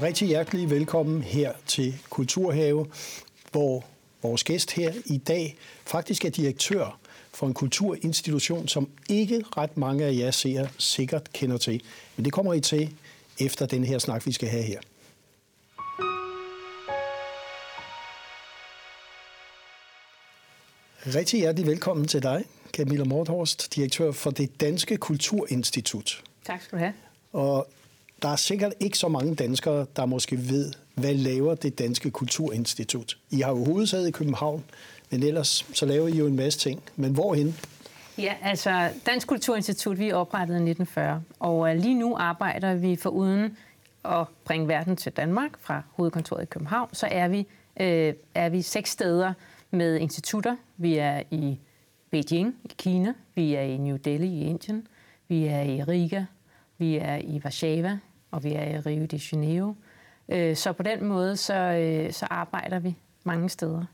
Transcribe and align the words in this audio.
og 0.00 0.06
rigtig 0.06 0.28
hjertelig 0.28 0.70
velkommen 0.70 1.22
her 1.22 1.52
til 1.66 1.98
Kulturhave, 2.10 2.86
hvor 3.52 3.84
vores 4.22 4.44
gæst 4.44 4.70
her 4.72 4.92
i 5.06 5.18
dag 5.18 5.56
faktisk 5.86 6.24
er 6.24 6.30
direktør 6.30 6.98
for 7.32 7.46
en 7.46 7.54
kulturinstitution, 7.54 8.68
som 8.68 8.88
ikke 9.08 9.44
ret 9.56 9.76
mange 9.76 10.04
af 10.04 10.14
jer 10.14 10.30
ser 10.30 10.66
sikkert 10.78 11.32
kender 11.32 11.58
til. 11.58 11.82
Men 12.16 12.24
det 12.24 12.32
kommer 12.32 12.54
I 12.54 12.60
til 12.60 12.94
efter 13.40 13.66
den 13.66 13.84
her 13.84 13.98
snak, 13.98 14.26
vi 14.26 14.32
skal 14.32 14.48
have 14.48 14.62
her. 14.62 14.80
Rigtig 21.14 21.38
hjertelig 21.38 21.66
velkommen 21.66 22.08
til 22.08 22.22
dig, 22.22 22.44
Camilla 22.72 23.04
Mordhorst, 23.04 23.74
direktør 23.74 24.12
for 24.12 24.30
det 24.30 24.60
Danske 24.60 24.96
Kulturinstitut. 24.96 26.24
Tak 26.44 26.62
skal 26.62 26.78
du 26.78 26.84
have. 26.84 26.94
Og 27.32 27.68
der 28.22 28.28
er 28.28 28.36
sikkert 28.36 28.74
ikke 28.80 28.98
så 28.98 29.08
mange 29.08 29.34
danskere, 29.34 29.86
der 29.96 30.06
måske 30.06 30.48
ved, 30.48 30.72
hvad 30.94 31.14
laver 31.14 31.54
det 31.54 31.78
Danske 31.78 32.10
Kulturinstitut. 32.10 33.18
I 33.30 33.40
har 33.40 33.50
jo 33.50 33.64
hovedsæde 33.64 34.08
i 34.08 34.10
København, 34.10 34.64
men 35.10 35.22
ellers 35.22 35.66
så 35.74 35.86
laver 35.86 36.08
I 36.08 36.16
jo 36.16 36.26
en 36.26 36.36
masse 36.36 36.58
ting. 36.58 36.82
Men 36.96 37.12
hvorhen? 37.12 37.56
Ja, 38.18 38.34
altså 38.42 38.90
Dansk 39.06 39.28
Kulturinstitut, 39.28 39.98
vi 39.98 40.08
er 40.08 40.14
oprettet 40.14 40.54
i 40.54 40.70
1940, 40.70 41.22
og 41.38 41.70
øh, 41.70 41.80
lige 41.82 41.94
nu 41.94 42.16
arbejder 42.16 42.74
vi 42.74 42.96
for 42.96 43.10
uden 43.10 43.56
at 44.04 44.26
bringe 44.44 44.68
verden 44.68 44.96
til 44.96 45.12
Danmark 45.12 45.50
fra 45.60 45.82
hovedkontoret 45.92 46.42
i 46.42 46.46
København, 46.46 46.88
så 46.92 47.08
er 47.10 47.28
vi, 47.28 47.46
øh, 47.80 48.14
er 48.34 48.48
vi 48.48 48.62
seks 48.62 48.90
steder 48.90 49.32
med 49.70 49.98
institutter. 49.98 50.56
Vi 50.76 50.96
er 50.96 51.22
i 51.30 51.58
Beijing 52.10 52.56
i 52.64 52.72
Kina, 52.78 53.14
vi 53.34 53.54
er 53.54 53.62
i 53.62 53.76
New 53.76 53.96
Delhi 53.96 54.26
i 54.26 54.44
Indien, 54.44 54.86
vi 55.28 55.46
er 55.46 55.60
i 55.60 55.82
Riga, 55.82 56.24
vi 56.78 56.96
er 56.96 57.16
i 57.16 57.40
Warszawa, 57.44 57.98
og 58.30 58.44
vi 58.44 58.52
er 58.52 58.64
i 58.64 58.78
Rio 58.78 59.04
de 59.04 59.20
Janeiro. 59.32 59.74
Øh, 60.28 60.56
så 60.56 60.72
på 60.72 60.82
den 60.82 61.04
måde, 61.04 61.36
så, 61.36 61.54
øh, 61.54 62.12
så 62.12 62.26
arbejder 62.30 62.78
vi 62.78 62.96
mange 63.24 63.48
steder. 63.48 63.84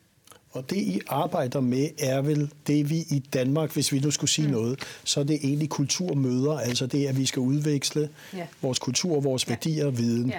Og 0.50 0.70
det, 0.70 0.76
I 0.76 1.00
arbejder 1.08 1.60
med, 1.60 1.88
er 1.98 2.22
vel 2.22 2.50
det, 2.66 2.90
vi 2.90 2.96
i 2.96 3.18
Danmark, 3.18 3.72
hvis 3.72 3.92
vi 3.92 3.98
nu 3.98 4.10
skulle 4.10 4.30
sige 4.30 4.48
mm. 4.48 4.54
noget, 4.54 4.80
så 5.04 5.20
er 5.20 5.24
det 5.24 5.38
egentlig 5.42 5.68
kulturmøder, 5.68 6.58
altså 6.58 6.86
det, 6.86 7.06
at 7.06 7.18
vi 7.18 7.26
skal 7.26 7.40
udveksle 7.40 8.08
ja. 8.34 8.46
vores 8.62 8.78
kultur, 8.78 9.20
vores 9.20 9.48
værdier 9.48 9.86
og 9.86 9.98
viden. 9.98 10.30
Ja. 10.30 10.38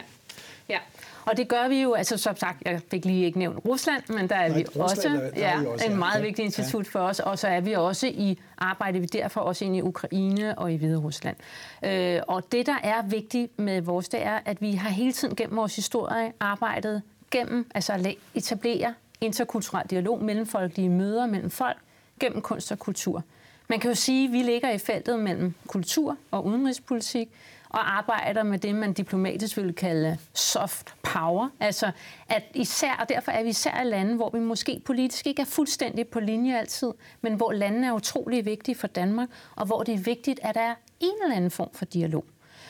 Ja, 0.70 0.78
og 1.26 1.38
det 1.38 1.48
gør 1.48 1.68
vi 1.68 1.82
jo, 1.82 1.94
altså 1.94 2.18
som 2.18 2.36
sagt, 2.36 2.62
jeg 2.66 2.82
fik 2.92 3.06
lige 3.06 3.26
ikke 3.26 3.40
nævnt 3.40 3.66
Rusland, 3.66 4.04
men 4.08 4.30
der 4.30 4.36
er 4.36 4.48
Nej, 4.48 4.58
vi 4.58 4.66
også, 4.76 5.08
er, 5.08 5.14
der 5.14 5.30
ja, 5.36 5.62
er 5.62 5.68
også 5.68 5.86
en 5.86 5.98
meget 5.98 6.20
ja. 6.20 6.26
vigtig 6.26 6.46
institut 6.46 6.86
ja. 6.86 6.90
for 6.90 7.00
os, 7.00 7.20
og 7.20 7.40
så 7.40 7.48
er 7.48 7.62
vi 7.62 7.74
også 7.74 8.08
i, 8.08 8.40
arbejder 8.58 9.00
vi 9.00 9.06
derfor 9.06 9.42
også 9.42 9.66
ind 9.66 9.76
i 9.76 9.82
Ukraine 9.82 10.58
og 10.58 10.74
i 10.74 10.76
Hvide 10.76 10.98
Rusland. 10.98 11.36
Øh, 11.84 12.22
og 12.28 12.52
det, 12.52 12.66
der 12.66 12.78
er 12.84 13.02
vigtigt 13.02 13.59
med 13.59 13.82
vores, 13.82 14.09
det 14.09 14.24
er, 14.24 14.40
at 14.46 14.62
vi 14.62 14.72
har 14.72 14.90
hele 14.90 15.12
tiden 15.12 15.36
gennem 15.36 15.58
vores 15.58 15.76
historie 15.76 16.34
arbejdet 16.40 17.02
gennem, 17.31 17.72
altså 17.76 17.94
at 17.94 18.08
etablere 18.34 18.94
interkulturel 19.22 19.88
dialog, 19.90 20.24
mellemfolkelige 20.24 20.90
møder 20.90 21.26
mellem 21.26 21.50
folk, 21.50 21.78
gennem 22.20 22.42
kunst 22.42 22.72
og 22.72 22.80
kultur. 22.80 23.24
Man 23.68 23.80
kan 23.80 23.92
jo 23.92 23.96
sige, 23.96 24.28
at 24.28 24.34
vi 24.34 24.38
ligger 24.38 24.70
i 24.72 24.78
feltet 24.78 25.20
mellem 25.20 25.54
kultur 25.68 26.18
og 26.31 26.46
udenrigspolitik, 26.46 27.30
og 27.70 27.98
arbejder 27.98 28.44
med 28.44 28.60
det, 28.60 28.76
man 28.76 28.94
diplomatisk 28.94 29.58
vil 29.58 29.74
kalde 29.74 30.18
soft 30.34 30.94
power. 31.03 31.50
Altså, 31.59 31.91
at 32.30 32.44
især, 32.53 32.96
og 33.00 33.09
derfor 33.09 33.31
er 33.31 33.44
vi 33.44 33.50
især 33.50 33.81
i 33.81 33.86
lande, 33.86 34.16
hvor 34.16 34.30
vi 34.30 34.40
måske 34.40 34.81
politisk 34.86 35.28
ikke 35.28 35.41
er 35.41 35.46
fuldstændig 35.46 36.08
på 36.08 36.19
linje 36.19 36.58
altid, 36.58 36.91
men 37.22 37.34
hvor 37.34 37.52
landene 37.52 37.88
er 37.88 37.91
utrolig 37.91 38.46
vigtige 38.46 38.75
for 38.75 38.88
Danmark, 38.88 39.30
og 39.56 39.66
hvor 39.66 39.84
det 39.84 39.94
er 39.94 40.00
vigtigt, 40.00 40.40
at 40.44 40.56
der 40.56 40.62
er 40.62 40.75
en 41.00 41.24
eller 41.24 41.36
anden 41.36 41.52
form 41.52 41.69
for 41.74 41.86
dialog. 41.86 42.25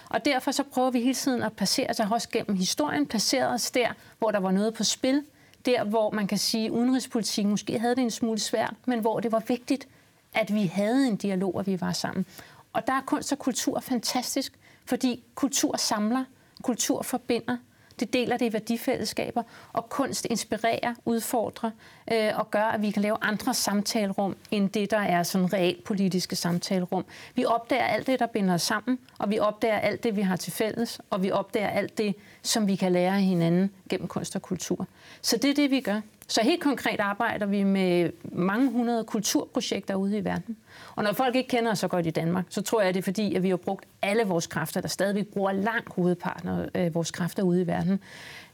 Og 0.10 0.26
derfor 0.26 0.52
så 0.52 0.64
prøver 0.64 0.92
vi 0.92 1.00
hele 1.00 1.14
tiden 1.14 1.44
at 1.44 1.54
placere 1.54 1.94
sig 1.94 2.04
altså 2.04 2.16
også 2.16 2.30
gennem 2.30 2.56
historien, 2.56 3.06
placere 3.06 3.48
os 3.48 3.72
der, 3.72 3.88
hvor 4.20 4.32
der 4.32 4.40
var 4.40 4.52
noget 4.52 4.74
på 4.74 4.84
spil, 4.84 5.24
der 5.66 5.84
hvor 5.84 6.12
man 6.12 6.28
kan 6.28 6.38
sige, 6.38 6.66
at 6.66 6.72
udenrigspolitikken 6.72 7.52
måske 7.52 7.80
havde 7.80 7.96
det 7.96 8.02
en 8.02 8.12
smule 8.12 8.40
svært, 8.40 8.74
men 8.86 9.00
hvor 9.00 9.20
det 9.20 9.32
var 9.32 9.44
vigtigt, 9.48 9.88
at 10.34 10.54
vi 10.54 10.66
havde 10.66 11.08
en 11.08 11.16
dialog, 11.16 11.56
og 11.56 11.68
vi 11.68 11.82
var 11.82 11.92
sammen. 11.92 12.26
Og 12.74 12.88
der 12.88 12.94
er 12.94 13.02
kunst 13.02 13.32
og 13.32 13.40
kultur 13.40 13.80
fantastisk, 13.80 14.54
fordi 14.88 15.24
kultur 15.36 15.78
samler, 15.78 16.24
kultur 16.64 17.02
forbinder, 17.02 17.58
det 18.00 18.14
deler 18.14 18.38
det 18.38 18.46
i 18.46 18.54
værdifællesskaber, 18.54 19.44
og 19.74 19.90
kunst 19.90 20.28
inspirerer, 20.30 20.94
udfordrer 21.06 21.72
øh, 22.12 22.32
og 22.36 22.52
gør, 22.52 22.64
at 22.64 22.82
vi 22.82 22.92
kan 22.92 23.02
lave 23.02 23.18
andre 23.22 23.54
samtalerum, 23.54 24.36
end 24.52 24.70
det, 24.70 24.92
der 24.92 24.98
er 24.98 25.24
sådan 25.24 25.54
reelt 25.54 25.84
politiske 25.84 26.36
samtalerum. 26.36 27.06
Vi 27.36 27.46
opdager 27.46 27.84
alt 27.84 28.08
det, 28.08 28.20
der 28.20 28.28
binder 28.28 28.54
os 28.54 28.62
sammen, 28.62 29.00
og 29.18 29.30
vi 29.30 29.40
opdager 29.40 29.80
alt 29.80 30.04
det, 30.04 30.16
vi 30.16 30.22
har 30.22 30.36
til 30.36 30.52
fælles, 30.52 31.02
og 31.10 31.24
vi 31.24 31.32
opdager 31.32 31.70
alt 31.70 31.98
det, 31.98 32.16
som 32.42 32.68
vi 32.68 32.76
kan 32.76 32.92
lære 32.92 33.16
af 33.16 33.22
hinanden 33.22 33.72
gennem 33.90 34.08
kunst 34.08 34.36
og 34.36 34.42
kultur. 34.42 34.88
Så 35.22 35.38
det 35.38 35.50
er 35.50 35.56
det, 35.56 35.72
vi 35.72 35.82
gør. 35.82 36.02
Så 36.28 36.42
helt 36.44 36.62
konkret 36.62 37.00
arbejder 37.00 37.46
vi 37.46 37.64
med 37.64 38.10
mange 38.24 38.72
hundrede 38.72 39.04
kulturprojekter 39.04 39.96
ude 39.96 40.18
i 40.18 40.24
verden. 40.26 40.58
Og 40.96 41.04
når 41.04 41.14
folk 41.14 41.36
ikke 41.36 41.50
kender 41.50 41.72
os 41.72 41.80
så 41.80 41.88
godt 41.88 42.06
i 42.06 42.10
Danmark, 42.10 42.46
så 42.50 42.62
tror 42.62 42.82
jeg, 42.82 42.94
det 42.94 43.00
er 43.00 43.04
fordi, 43.04 43.36
at 43.36 43.44
vi 43.44 43.50
har 43.50 43.58
brugt 43.58 43.86
alle 44.02 44.24
vores 44.24 44.48
kræfter, 44.48 44.82
der 44.82 44.88
stadigvæk 44.88 45.28
bruger 45.28 45.52
langt 45.52 45.94
hovedparten 45.96 46.50
af 46.50 46.70
øh, 46.76 46.96
vores 46.96 47.12
kræfter 47.12 47.44
ude 47.44 47.62
i 47.62 47.68
verden. 47.68 48.00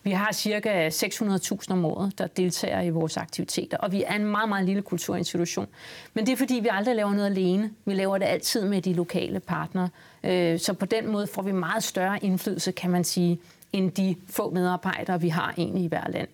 Vi 0.03 0.11
har 0.11 0.31
cirka 0.31 0.89
600.000 0.89 1.71
om 1.71 1.85
året, 1.85 2.17
der 2.17 2.27
deltager 2.27 2.81
i 2.81 2.89
vores 2.89 3.17
aktiviteter, 3.17 3.77
og 3.77 3.91
vi 3.91 4.03
er 4.07 4.13
en 4.15 4.25
meget, 4.25 4.49
meget 4.49 4.65
lille 4.65 4.81
kulturinstitution. 4.81 5.67
Men 6.13 6.25
det 6.25 6.31
er 6.31 6.37
fordi, 6.37 6.53
vi 6.53 6.67
aldrig 6.71 6.95
laver 6.95 7.13
noget 7.13 7.25
alene. 7.25 7.71
Vi 7.85 7.93
laver 7.93 8.17
det 8.17 8.25
altid 8.25 8.65
med 8.65 8.81
de 8.81 8.93
lokale 8.93 9.39
partnere. 9.39 9.89
Øh, 10.23 10.59
så 10.59 10.73
på 10.73 10.85
den 10.85 11.11
måde 11.11 11.27
får 11.27 11.41
vi 11.41 11.51
meget 11.51 11.83
større 11.83 12.23
indflydelse, 12.23 12.71
kan 12.71 12.91
man 12.91 13.03
sige, 13.03 13.39
end 13.73 13.91
de 13.91 14.15
få 14.29 14.49
medarbejdere, 14.49 15.21
vi 15.21 15.29
har 15.29 15.53
egentlig 15.57 15.83
i 15.83 15.87
hver 15.87 16.09
land. 16.09 16.27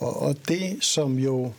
Og, 0.00 0.22
og 0.22 0.36
det, 0.48 0.76
som 0.80 1.18
jo 1.18 1.52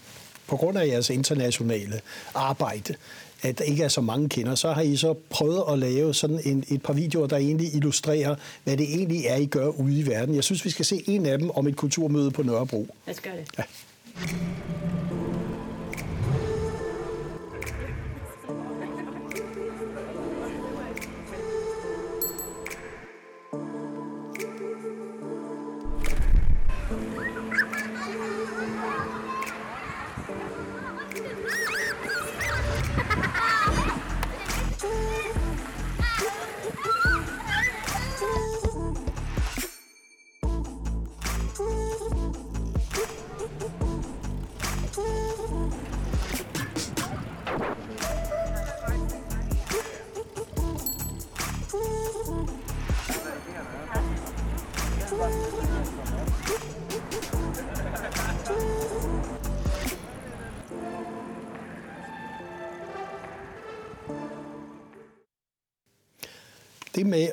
på 0.47 0.55
grund 0.55 0.77
af 0.77 0.87
jeres 0.87 1.09
internationale 1.09 2.01
arbejde, 2.35 2.95
at 3.41 3.57
der 3.57 3.63
ikke 3.63 3.83
er 3.83 3.87
så 3.87 4.01
mange 4.01 4.29
kender, 4.29 4.55
så 4.55 4.71
har 4.71 4.81
I 4.81 4.95
så 4.95 5.13
prøvet 5.29 5.63
at 5.71 5.79
lave 5.79 6.13
sådan 6.13 6.39
en, 6.45 6.63
et 6.67 6.83
par 6.83 6.93
videoer, 6.93 7.27
der 7.27 7.37
egentlig 7.37 7.75
illustrerer, 7.75 8.35
hvad 8.63 8.77
det 8.77 8.89
egentlig 8.89 9.25
er, 9.25 9.35
I 9.35 9.45
gør 9.45 9.67
ude 9.67 9.99
i 9.99 10.07
verden. 10.07 10.35
Jeg 10.35 10.43
synes, 10.43 10.65
vi 10.65 10.69
skal 10.69 10.85
se 10.85 11.03
en 11.07 11.25
af 11.25 11.37
dem 11.37 11.49
om 11.51 11.67
et 11.67 11.75
kulturmøde 11.75 12.31
på 12.31 12.43
Nørrebro. 12.43 12.87
Lad 13.05 13.15
os 13.15 13.21
gøre 13.21 13.33
det. 13.37 13.47
Ja. 13.57 13.63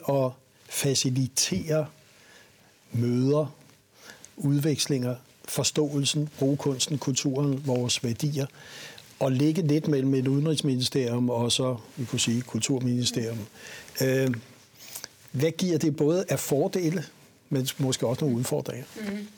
Med 0.08 0.24
at 0.24 0.30
facilitere 0.68 1.86
møder, 2.92 3.54
udvekslinger, 4.36 5.16
forståelsen, 5.44 6.28
bruge 6.38 6.56
kunsten, 6.56 6.98
kulturen, 6.98 7.66
vores 7.66 8.04
værdier, 8.04 8.46
og 9.20 9.32
ligge 9.32 9.62
lidt 9.62 9.88
mellem 9.88 10.14
et 10.14 10.28
udenrigsministerium 10.28 11.30
og 11.30 11.52
så, 11.52 11.76
vi 11.96 12.04
kunne 12.04 12.20
sige, 12.20 12.42
kulturministerium. 12.42 13.38
Øh, 14.02 14.30
hvad 15.30 15.50
giver 15.50 15.78
det 15.78 15.96
både 15.96 16.24
af 16.28 16.38
fordele, 16.40 17.04
men 17.48 17.68
måske 17.78 18.06
også 18.06 18.24
nogle 18.24 18.38
udfordringer? 18.38 18.86
Mm. 18.96 19.28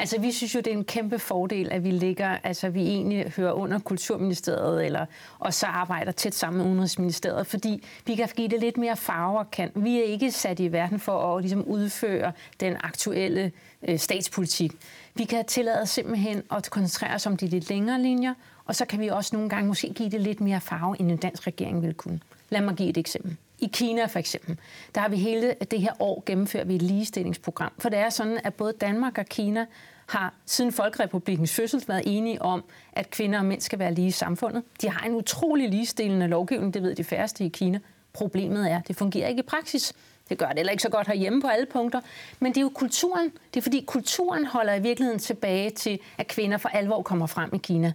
Altså, 0.00 0.20
vi 0.20 0.32
synes 0.32 0.54
jo, 0.54 0.60
det 0.60 0.66
er 0.66 0.76
en 0.76 0.84
kæmpe 0.84 1.18
fordel, 1.18 1.72
at 1.72 1.84
vi 1.84 1.90
ligger, 1.90 2.36
altså 2.42 2.68
vi 2.68 2.86
egentlig 2.86 3.32
hører 3.36 3.52
under 3.52 3.78
Kulturministeriet, 3.78 4.84
eller, 4.84 5.06
og 5.38 5.54
så 5.54 5.66
arbejder 5.66 6.12
tæt 6.12 6.34
sammen 6.34 6.62
med 6.62 6.70
Udenrigsministeriet, 6.70 7.46
fordi 7.46 7.84
vi 8.06 8.14
kan 8.14 8.28
give 8.36 8.48
det 8.48 8.60
lidt 8.60 8.76
mere 8.76 8.96
farve 8.96 9.38
og 9.38 9.50
kan. 9.50 9.70
Vi 9.74 9.98
er 9.98 10.04
ikke 10.04 10.30
sat 10.30 10.60
i 10.60 10.72
verden 10.72 11.00
for 11.00 11.36
at 11.36 11.42
ligesom, 11.42 11.64
udføre 11.64 12.32
den 12.60 12.76
aktuelle 12.80 13.52
øh, 13.88 13.98
statspolitik. 13.98 14.72
Vi 15.14 15.24
kan 15.24 15.44
tillade 15.44 15.86
simpelthen 15.86 16.42
at 16.52 16.70
koncentrere 16.70 17.14
os 17.14 17.26
om 17.26 17.36
de 17.36 17.46
lidt 17.46 17.68
længere 17.68 18.00
linjer, 18.02 18.34
og 18.64 18.76
så 18.76 18.84
kan 18.84 19.00
vi 19.00 19.08
også 19.08 19.36
nogle 19.36 19.48
gange 19.48 19.68
måske 19.68 19.92
give 19.94 20.10
det 20.10 20.20
lidt 20.20 20.40
mere 20.40 20.60
farve, 20.60 21.00
end 21.00 21.10
en 21.10 21.16
dansk 21.16 21.46
regering 21.46 21.82
vil 21.82 21.94
kunne. 21.94 22.20
Lad 22.50 22.60
mig 22.60 22.74
give 22.74 22.88
et 22.88 22.96
eksempel. 22.96 23.36
I 23.60 23.70
Kina 23.72 24.06
for 24.06 24.18
eksempel, 24.18 24.58
der 24.94 25.00
har 25.00 25.08
vi 25.08 25.16
hele 25.16 25.54
det 25.70 25.80
her 25.80 25.92
år 25.98 26.22
gennemført 26.26 26.68
vi 26.68 26.74
et 26.74 26.82
ligestillingsprogram. 26.82 27.72
For 27.78 27.88
det 27.88 27.98
er 27.98 28.10
sådan, 28.10 28.40
at 28.44 28.54
både 28.54 28.72
Danmark 28.72 29.18
og 29.18 29.26
Kina 29.26 29.66
har 30.06 30.34
siden 30.46 30.72
Folkerepublikens 30.72 31.54
fødsel 31.54 31.84
været 31.88 32.02
enige 32.06 32.42
om, 32.42 32.64
at 32.92 33.10
kvinder 33.10 33.38
og 33.38 33.44
mænd 33.44 33.60
skal 33.60 33.78
være 33.78 33.94
lige 33.94 34.06
i 34.06 34.10
samfundet. 34.10 34.62
De 34.82 34.90
har 34.90 35.06
en 35.06 35.14
utrolig 35.14 35.68
ligestillende 35.68 36.26
lovgivning, 36.26 36.74
det 36.74 36.82
ved 36.82 36.94
de 36.94 37.04
færreste 37.04 37.44
i 37.44 37.48
Kina. 37.48 37.78
Problemet 38.12 38.70
er, 38.70 38.78
at 38.78 38.88
det 38.88 38.96
fungerer 38.96 39.28
ikke 39.28 39.40
i 39.40 39.46
praksis. 39.46 39.92
Det 40.28 40.38
gør 40.38 40.46
det 40.46 40.56
heller 40.56 40.70
ikke 40.72 40.82
så 40.82 40.88
godt 40.88 41.06
herhjemme 41.06 41.40
på 41.40 41.46
alle 41.46 41.66
punkter. 41.66 42.00
Men 42.40 42.52
det 42.52 42.58
er 42.58 42.62
jo 42.62 42.68
kulturen. 42.68 43.32
Det 43.54 43.60
er 43.60 43.62
fordi 43.62 43.84
kulturen 43.86 44.46
holder 44.46 44.74
i 44.74 44.82
virkeligheden 44.82 45.18
tilbage 45.18 45.70
til, 45.70 45.98
at 46.18 46.26
kvinder 46.26 46.58
for 46.58 46.68
alvor 46.68 47.02
kommer 47.02 47.26
frem 47.26 47.54
i 47.54 47.58
Kina. 47.58 47.92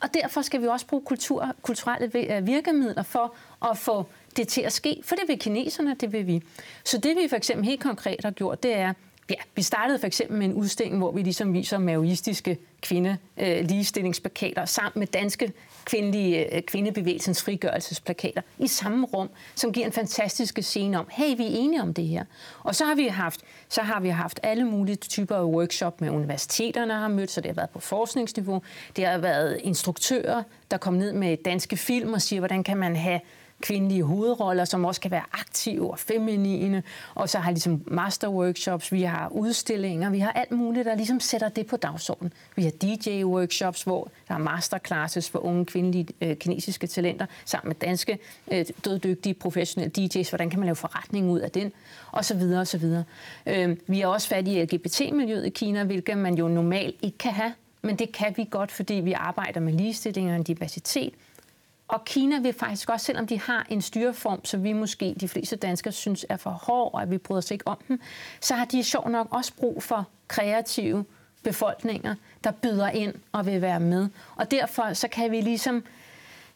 Og 0.00 0.14
derfor 0.14 0.42
skal 0.42 0.62
vi 0.62 0.66
også 0.66 0.86
bruge 0.86 1.02
kultur, 1.02 1.54
kulturelle 1.62 2.36
øh, 2.36 2.46
virkemidler 2.46 3.02
for 3.02 3.34
at 3.70 3.78
få 3.78 4.06
det 4.36 4.48
til 4.48 4.60
at 4.60 4.72
ske. 4.72 5.00
For 5.04 5.14
det 5.14 5.24
vil 5.28 5.38
kineserne, 5.38 5.96
det 6.00 6.12
vil 6.12 6.26
vi. 6.26 6.42
Så 6.84 6.98
det 6.98 7.16
vi 7.16 7.28
for 7.28 7.36
eksempel 7.36 7.66
helt 7.66 7.82
konkret 7.82 8.24
har 8.24 8.30
gjort, 8.30 8.62
det 8.62 8.74
er, 8.74 8.92
Ja, 9.30 9.34
vi 9.54 9.62
startede 9.62 9.98
for 9.98 10.06
eksempel 10.06 10.38
med 10.38 10.46
en 10.46 10.52
udstilling, 10.52 10.98
hvor 10.98 11.12
vi 11.12 11.22
ligesom 11.22 11.54
viser 11.54 11.78
maoistiske 11.78 12.58
kvinde 12.82 13.16
øh, 13.36 13.64
ligestillingsplakater 13.64 14.64
sammen 14.64 15.00
med 15.00 15.06
danske 15.06 15.52
kvindelige, 15.84 16.56
øh, 16.56 16.62
kvindebevægelsens 16.62 17.42
frigørelsesplakater 17.42 18.42
i 18.58 18.66
samme 18.66 19.06
rum, 19.06 19.30
som 19.54 19.72
giver 19.72 19.86
en 19.86 19.92
fantastisk 19.92 20.58
scene 20.62 20.98
om, 20.98 21.06
hey, 21.10 21.36
vi 21.36 21.44
er 21.44 21.50
enige 21.50 21.82
om 21.82 21.94
det 21.94 22.06
her. 22.06 22.24
Og 22.62 22.74
så 22.74 22.84
har 22.84 22.94
vi 22.94 23.06
haft, 23.06 23.40
så 23.68 23.82
har 23.82 24.00
vi 24.00 24.08
haft 24.08 24.40
alle 24.42 24.64
mulige 24.64 24.96
typer 24.96 25.36
af 25.36 25.44
workshop 25.44 26.00
med 26.00 26.10
universiteterne 26.10 26.92
har 26.92 27.08
mødt, 27.08 27.30
så 27.30 27.40
det 27.40 27.48
har 27.48 27.54
været 27.54 27.70
på 27.70 27.80
forskningsniveau. 27.80 28.62
Det 28.96 29.06
har 29.06 29.18
været 29.18 29.60
instruktører, 29.62 30.42
der 30.70 30.76
kom 30.76 30.94
ned 30.94 31.12
med 31.12 31.36
danske 31.44 31.76
film 31.76 32.12
og 32.12 32.22
siger, 32.22 32.40
hvordan 32.40 32.64
kan 32.64 32.76
man 32.76 32.96
have 32.96 33.20
kvindelige 33.62 34.02
hovedroller, 34.02 34.64
som 34.64 34.84
også 34.84 35.00
kan 35.00 35.10
være 35.10 35.24
aktive 35.32 35.90
og 35.90 35.98
feminine. 35.98 36.82
Og 37.14 37.28
så 37.28 37.38
har 37.38 37.50
ligesom 37.50 37.82
masterworkshops, 37.86 38.92
vi 38.92 39.02
har 39.02 39.28
udstillinger, 39.28 40.10
vi 40.10 40.18
har 40.18 40.32
alt 40.32 40.50
muligt, 40.50 40.86
der 40.86 40.94
ligesom 40.94 41.20
sætter 41.20 41.48
det 41.48 41.66
på 41.66 41.76
dagsordenen. 41.76 42.32
Vi 42.56 42.62
har 42.62 42.70
DJ-workshops, 42.70 43.82
hvor 43.82 44.10
der 44.28 44.34
er 44.34 44.38
masterclasses 44.38 45.30
for 45.30 45.38
unge 45.38 45.64
kvindelige 45.64 46.06
øh, 46.20 46.36
kinesiske 46.36 46.86
talenter, 46.86 47.26
sammen 47.44 47.68
med 47.68 47.76
danske 47.76 48.18
øh, 48.52 48.64
døddygtige 48.84 49.34
professionelle 49.34 49.92
DJ's. 49.98 50.30
Hvordan 50.30 50.50
kan 50.50 50.58
man 50.58 50.66
lave 50.66 50.76
forretning 50.76 51.30
ud 51.30 51.40
af 51.40 51.50
den? 51.50 51.72
Og 52.12 52.24
så 52.24 52.34
videre, 52.34 52.60
og 52.60 52.66
så 52.66 52.78
videre. 52.78 53.04
Øh, 53.46 53.76
vi 53.86 54.00
har 54.00 54.06
også 54.06 54.28
fat 54.28 54.48
i 54.48 54.62
LGBT-miljøet 54.62 55.46
i 55.46 55.50
Kina, 55.50 55.84
hvilket 55.84 56.18
man 56.18 56.34
jo 56.34 56.48
normalt 56.48 56.96
ikke 57.02 57.18
kan 57.18 57.32
have. 57.32 57.52
Men 57.82 57.96
det 57.96 58.12
kan 58.12 58.34
vi 58.36 58.48
godt, 58.50 58.72
fordi 58.72 58.94
vi 58.94 59.12
arbejder 59.12 59.60
med 59.60 59.72
ligestilling 59.72 60.34
og 60.34 60.46
diversitet. 60.46 61.14
Og 61.92 62.04
Kina 62.04 62.38
vil 62.38 62.52
faktisk 62.52 62.90
også, 62.90 63.06
selvom 63.06 63.26
de 63.26 63.40
har 63.40 63.66
en 63.68 63.82
styreform, 63.82 64.44
som 64.44 64.64
vi 64.64 64.72
måske, 64.72 65.14
de 65.20 65.28
fleste 65.28 65.56
danskere, 65.56 65.92
synes 65.92 66.26
er 66.28 66.36
for 66.36 66.50
hård, 66.50 66.94
og 66.94 67.02
at 67.02 67.10
vi 67.10 67.18
bryder 67.18 67.38
os 67.38 67.50
ikke 67.50 67.68
om 67.68 67.78
dem, 67.88 68.00
så 68.40 68.54
har 68.54 68.64
de 68.64 68.84
sjov 68.84 69.08
nok 69.08 69.26
også 69.30 69.52
brug 69.56 69.82
for 69.82 70.08
kreative 70.28 71.04
befolkninger, 71.42 72.14
der 72.44 72.50
byder 72.50 72.88
ind 72.88 73.14
og 73.32 73.46
vil 73.46 73.62
være 73.62 73.80
med. 73.80 74.08
Og 74.36 74.50
derfor 74.50 74.92
så 74.92 75.08
kan 75.08 75.30
vi 75.30 75.40
ligesom 75.40 75.84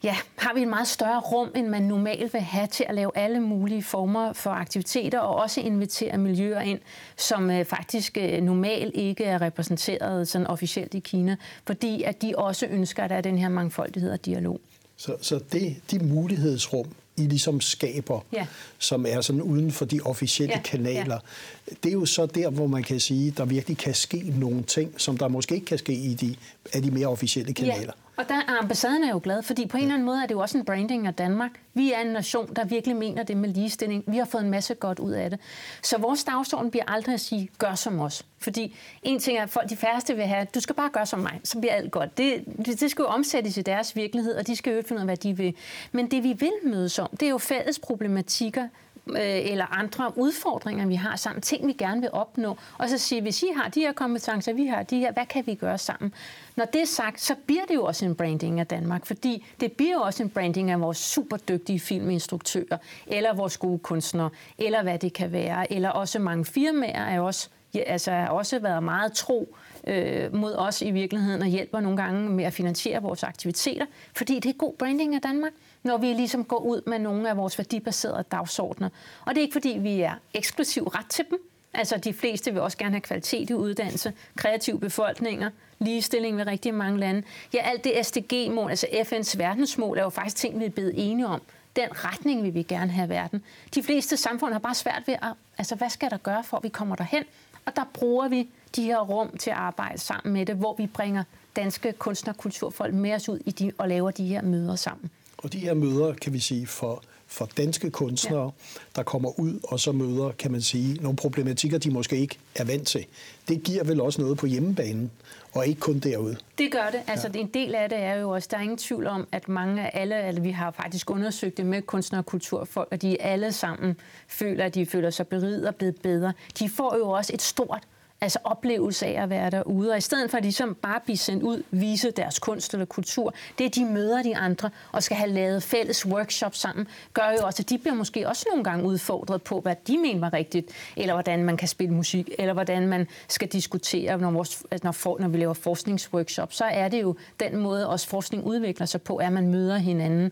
ja, 0.03 0.15
har 0.37 0.53
vi 0.53 0.61
et 0.61 0.67
meget 0.67 0.87
større 0.87 1.19
rum, 1.19 1.51
end 1.55 1.67
man 1.67 1.81
normalt 1.81 2.33
vil 2.33 2.41
have 2.41 2.67
til 2.67 2.85
at 2.89 2.95
lave 2.95 3.11
alle 3.15 3.39
mulige 3.39 3.83
former 3.83 4.33
for 4.33 4.49
aktiviteter, 4.49 5.19
og 5.19 5.35
også 5.35 5.61
invitere 5.61 6.17
miljøer 6.17 6.61
ind, 6.61 6.79
som 7.17 7.49
øh, 7.49 7.65
faktisk 7.65 8.17
øh, 8.17 8.41
normalt 8.41 8.95
ikke 8.95 9.23
er 9.23 9.41
repræsenteret 9.41 10.27
sådan 10.27 10.47
officielt 10.47 10.93
i 10.93 10.99
Kina, 10.99 11.35
fordi 11.65 12.03
at 12.03 12.21
de 12.21 12.33
også 12.37 12.65
ønsker, 12.65 13.03
at 13.03 13.09
der 13.09 13.15
er 13.15 13.21
den 13.21 13.37
her 13.37 13.49
mangfoldighed 13.49 14.11
og 14.11 14.25
dialog. 14.25 14.59
Så, 14.97 15.15
så 15.21 15.39
det, 15.51 15.75
de 15.91 15.99
mulighedsrum, 15.99 16.87
I 17.17 17.21
ligesom 17.21 17.61
skaber, 17.61 18.25
ja. 18.33 18.47
som 18.77 19.05
er 19.09 19.21
sådan 19.21 19.41
uden 19.41 19.71
for 19.71 19.85
de 19.85 19.99
officielle 20.01 20.55
ja. 20.55 20.61
kanaler, 20.61 21.19
ja. 21.67 21.75
det 21.83 21.89
er 21.89 21.93
jo 21.93 22.05
så 22.05 22.25
der, 22.25 22.49
hvor 22.49 22.67
man 22.67 22.83
kan 22.83 22.99
sige, 22.99 23.31
der 23.31 23.45
virkelig 23.45 23.77
kan 23.77 23.93
ske 23.93 24.33
nogle 24.35 24.63
ting, 24.63 25.01
som 25.01 25.17
der 25.17 25.27
måske 25.27 25.55
ikke 25.55 25.65
kan 25.65 25.77
ske 25.77 25.93
i 25.93 26.13
de, 26.13 26.35
af 26.73 26.81
de 26.81 26.91
mere 26.91 27.07
officielle 27.07 27.53
kanaler. 27.53 27.81
Ja. 27.81 28.06
Og 28.17 28.29
der 28.29 28.35
er 28.35 28.61
ambassaden 28.61 29.03
er 29.03 29.09
jo 29.09 29.19
glad, 29.23 29.43
fordi 29.43 29.67
på 29.67 29.77
en 29.77 29.83
eller 29.83 29.93
anden 29.93 30.05
måde 30.05 30.21
er 30.23 30.25
det 30.25 30.35
jo 30.35 30.39
også 30.39 30.57
en 30.57 30.65
branding 30.65 31.07
af 31.07 31.13
Danmark. 31.13 31.51
Vi 31.73 31.93
er 31.93 31.99
en 31.99 32.07
nation, 32.07 32.53
der 32.55 32.65
virkelig 32.65 32.95
mener 32.95 33.23
det 33.23 33.37
med 33.37 33.49
ligestilling. 33.49 34.03
Vi 34.07 34.17
har 34.17 34.25
fået 34.25 34.43
en 34.43 34.49
masse 34.49 34.73
godt 34.73 34.99
ud 34.99 35.11
af 35.11 35.29
det. 35.29 35.39
Så 35.83 35.97
vores 35.97 36.23
dagsorden 36.23 36.71
bliver 36.71 36.83
aldrig 36.87 37.13
at 37.13 37.19
sige, 37.19 37.49
gør 37.57 37.75
som 37.75 37.99
os. 37.99 38.25
Fordi 38.39 38.75
en 39.03 39.19
ting 39.19 39.37
er, 39.37 39.43
at 39.43 39.49
folk, 39.49 39.69
de 39.69 39.75
færreste 39.75 40.15
vil 40.15 40.25
have, 40.25 40.47
du 40.55 40.59
skal 40.59 40.75
bare 40.75 40.89
gøre 40.89 41.05
som 41.05 41.19
mig, 41.19 41.39
så 41.43 41.59
bliver 41.59 41.73
alt 41.73 41.91
godt. 41.91 42.17
Det, 42.17 42.43
det, 42.65 42.79
det 42.79 42.91
skal 42.91 43.03
jo 43.03 43.07
omsættes 43.07 43.57
i 43.57 43.61
deres 43.61 43.95
virkelighed, 43.95 44.35
og 44.35 44.47
de 44.47 44.55
skal 44.55 44.75
jo 44.75 44.81
finde 44.81 44.99
ud 44.99 45.01
af, 45.01 45.07
hvad 45.07 45.17
de 45.17 45.37
vil. 45.37 45.55
Men 45.91 46.11
det 46.11 46.23
vi 46.23 46.33
vil 46.33 46.53
mødes 46.63 46.99
om, 46.99 47.09
det 47.19 47.23
er 47.23 47.29
jo 47.29 47.37
fælles 47.37 47.79
problematikker, 47.79 48.67
øh, 49.09 49.51
eller 49.51 49.79
andre 49.79 50.17
udfordringer, 50.17 50.87
vi 50.87 50.95
har 50.95 51.15
sammen, 51.15 51.41
ting 51.41 51.67
vi 51.67 51.73
gerne 51.73 52.01
vil 52.01 52.09
opnå, 52.13 52.57
og 52.77 52.89
så 52.89 52.97
sige, 52.97 53.21
hvis 53.21 53.43
I 53.43 53.47
har 53.55 53.69
de 53.69 53.79
her 53.79 53.91
kompetencer, 53.91 54.53
vi 54.53 54.65
har 54.65 54.83
de 54.83 54.99
her, 54.99 55.11
hvad 55.11 55.25
kan 55.25 55.47
vi 55.47 55.55
gøre 55.55 55.77
sammen? 55.77 56.13
Når 56.55 56.65
det 56.65 56.81
er 56.81 56.85
sagt, 56.85 57.21
så 57.21 57.35
bliver 57.45 57.65
det 57.67 57.75
jo 57.75 57.83
også 57.83 58.05
en 58.05 58.15
branding 58.15 58.59
af 58.59 58.67
Danmark, 58.67 59.05
fordi 59.05 59.45
det 59.59 59.71
bliver 59.71 59.93
jo 59.93 60.01
også 60.01 60.23
en 60.23 60.29
branding 60.29 60.71
af 60.71 60.81
vores 60.81 60.97
super 60.97 61.37
dygtige 61.37 61.79
filminstruktører, 61.79 62.77
eller 63.07 63.33
vores 63.33 63.57
gode 63.57 63.79
kunstnere, 63.79 64.29
eller 64.57 64.83
hvad 64.83 64.99
det 64.99 65.13
kan 65.13 65.31
være, 65.31 65.73
eller 65.73 65.89
også 65.89 66.19
mange 66.19 66.45
firmaer 66.45 67.05
er 67.05 67.19
også 67.19 67.49
ja, 67.73 67.79
altså 67.79 68.11
har 68.11 68.27
også 68.27 68.59
været 68.59 68.83
meget 68.83 69.13
tro 69.13 69.55
øh, 69.87 70.35
mod 70.35 70.55
os 70.55 70.81
i 70.81 70.91
virkeligheden 70.91 71.41
og 71.41 71.47
hjælper 71.47 71.79
nogle 71.79 71.97
gange 71.97 72.29
med 72.29 72.43
at 72.43 72.53
finansiere 72.53 73.01
vores 73.01 73.23
aktiviteter, 73.23 73.85
fordi 74.15 74.39
det 74.39 74.49
er 74.49 74.53
god 74.53 74.73
branding 74.73 75.15
af 75.15 75.21
Danmark 75.21 75.51
når 75.83 75.97
vi 75.97 76.13
ligesom 76.13 76.43
går 76.43 76.57
ud 76.57 76.81
med 76.87 76.99
nogle 76.99 77.29
af 77.29 77.37
vores 77.37 77.57
værdibaserede 77.57 78.23
dagsordner. 78.31 78.89
Og 79.25 79.35
det 79.35 79.37
er 79.37 79.41
ikke, 79.41 79.53
fordi 79.53 79.69
vi 79.69 80.01
er 80.01 80.13
eksklusiv 80.33 80.83
ret 80.83 81.07
til 81.09 81.25
dem. 81.29 81.39
Altså, 81.73 81.97
de 81.97 82.13
fleste 82.13 82.51
vil 82.51 82.61
også 82.61 82.77
gerne 82.77 82.91
have 82.91 83.01
kvalitet 83.01 83.49
i 83.49 83.53
uddannelse, 83.53 84.13
kreative 84.35 84.79
befolkninger, 84.79 85.49
ligestilling 85.79 86.37
ved 86.37 86.47
rigtig 86.47 86.73
mange 86.73 86.99
lande. 86.99 87.23
Ja, 87.53 87.59
alt 87.59 87.83
det 87.83 88.05
SDG-mål, 88.05 88.69
altså 88.69 88.87
FN's 88.91 89.37
verdensmål, 89.37 89.97
er 89.97 90.03
jo 90.03 90.09
faktisk 90.09 90.35
ting, 90.35 90.59
vi 90.59 90.65
er 90.65 90.69
blevet 90.69 90.93
enige 90.95 91.27
om. 91.27 91.41
Den 91.75 91.87
retning 91.91 92.43
vil 92.43 92.53
vi 92.53 92.63
gerne 92.63 92.91
have 92.91 93.09
verden. 93.09 93.43
De 93.75 93.83
fleste 93.83 94.17
samfund 94.17 94.51
har 94.51 94.59
bare 94.59 94.75
svært 94.75 95.03
ved 95.05 95.13
at, 95.13 95.33
altså, 95.57 95.75
hvad 95.75 95.89
skal 95.89 96.09
der 96.09 96.17
gøre 96.17 96.43
for, 96.43 96.57
at 96.57 96.63
vi 96.63 96.69
kommer 96.69 96.95
derhen? 96.95 97.23
Og 97.65 97.75
der 97.75 97.83
bruger 97.93 98.27
vi 98.27 98.49
de 98.75 98.83
her 98.83 98.99
rum 98.99 99.37
til 99.37 99.49
at 99.49 99.57
arbejde 99.57 99.97
sammen 99.97 100.33
med 100.33 100.45
det, 100.45 100.55
hvor 100.55 100.75
vi 100.77 100.87
bringer 100.87 101.23
danske 101.55 101.93
kunstner- 101.93 102.33
og 102.33 102.37
kulturfolk 102.37 102.93
med 102.93 103.13
os 103.13 103.29
ud 103.29 103.39
i 103.45 103.51
de, 103.51 103.71
og 103.77 103.89
laver 103.89 104.11
de 104.11 104.27
her 104.27 104.41
møder 104.41 104.75
sammen. 104.75 105.11
Og 105.37 105.53
de 105.53 105.59
her 105.59 105.73
møder, 105.73 106.13
kan 106.13 106.33
vi 106.33 106.39
sige, 106.39 106.67
for, 106.67 107.03
for 107.27 107.49
danske 107.57 107.91
kunstnere, 107.91 108.43
ja. 108.43 108.79
der 108.95 109.03
kommer 109.03 109.39
ud 109.39 109.59
og 109.63 109.79
så 109.79 109.91
møder, 109.91 110.31
kan 110.31 110.51
man 110.51 110.61
sige, 110.61 111.01
nogle 111.01 111.15
problematikker, 111.15 111.77
de 111.77 111.91
måske 111.91 112.17
ikke 112.17 112.37
er 112.55 112.63
vant 112.63 112.87
til. 112.87 113.05
Det 113.47 113.63
giver 113.63 113.83
vel 113.83 114.01
også 114.01 114.21
noget 114.21 114.37
på 114.37 114.45
hjemmebanen, 114.45 115.11
og 115.53 115.67
ikke 115.67 115.79
kun 115.79 115.99
derude. 115.99 116.37
Det 116.57 116.71
gør 116.71 116.89
det. 116.91 117.01
Altså, 117.07 117.29
ja. 117.33 117.39
en 117.39 117.47
del 117.47 117.75
af 117.75 117.89
det 117.89 117.97
er 117.97 118.13
jo 118.13 118.29
også, 118.29 118.47
der 118.51 118.57
er 118.57 118.61
ingen 118.61 118.77
tvivl 118.77 119.07
om, 119.07 119.27
at 119.31 119.49
mange 119.49 119.81
af 119.81 120.01
alle, 120.01 120.27
eller 120.27 120.41
vi 120.41 120.51
har 120.51 120.71
faktisk 120.71 121.09
undersøgt 121.09 121.57
det 121.57 121.65
med 121.65 121.81
kunstnere 121.81 122.21
og 122.21 122.25
kulturfolk, 122.25 122.87
og 122.91 123.01
de 123.01 123.21
alle 123.21 123.51
sammen 123.51 123.95
føler, 124.27 124.65
at 124.65 124.75
de 124.75 124.85
føler 124.85 125.09
sig 125.09 125.27
beriget 125.27 125.67
og 125.67 125.75
blevet 125.75 125.95
bedre. 126.01 126.33
De 126.59 126.69
får 126.69 126.97
jo 126.97 127.09
også 127.09 127.33
et 127.33 127.41
stort 127.41 127.83
altså 128.21 128.39
oplevelse 128.43 129.05
af 129.05 129.23
at 129.23 129.29
være 129.29 129.49
derude. 129.49 129.91
Og 129.91 129.97
i 129.97 130.01
stedet 130.01 130.31
for 130.31 130.39
ligesom 130.39 130.69
at 130.69 130.73
de 130.73 130.75
som 130.75 130.75
bare 130.81 130.99
blive 131.05 131.17
sendt 131.17 131.43
ud, 131.43 131.63
vise 131.71 132.11
deres 132.11 132.39
kunst 132.39 132.73
eller 132.73 132.85
kultur, 132.85 133.33
det 133.57 133.65
er, 133.65 133.69
de 133.69 133.85
møder 133.85 134.23
de 134.23 134.37
andre 134.37 134.69
og 134.91 135.03
skal 135.03 135.17
have 135.17 135.29
lavet 135.29 135.63
fælles 135.63 136.05
workshops 136.05 136.59
sammen, 136.59 136.87
gør 137.13 137.31
jo 137.39 137.45
også, 137.45 137.63
at 137.63 137.69
de 137.69 137.77
bliver 137.77 137.95
måske 137.95 138.27
også 138.27 138.45
nogle 138.49 138.63
gange 138.63 138.85
udfordret 138.85 139.41
på, 139.41 139.59
hvad 139.59 139.75
de 139.87 139.97
mener 139.97 140.19
var 140.19 140.33
rigtigt, 140.33 140.71
eller 140.95 141.13
hvordan 141.13 141.43
man 141.43 141.57
kan 141.57 141.67
spille 141.67 141.93
musik, 141.93 142.29
eller 142.39 142.53
hvordan 142.53 142.87
man 142.87 143.07
skal 143.27 143.47
diskutere, 143.47 144.17
når, 144.17 144.31
vores, 144.31 144.63
når, 144.83 144.91
for, 144.91 145.17
når 145.19 145.27
vi 145.27 145.37
laver 145.37 145.53
forskningsworkshops, 145.53 146.55
så 146.55 146.65
er 146.65 146.87
det 146.87 147.01
jo 147.01 147.15
den 147.39 147.57
måde, 147.57 147.89
også 147.89 148.07
forskning 148.07 148.43
udvikler 148.43 148.85
sig 148.85 149.01
på, 149.01 149.15
at 149.15 149.33
man 149.33 149.47
møder 149.47 149.77
hinanden 149.77 150.31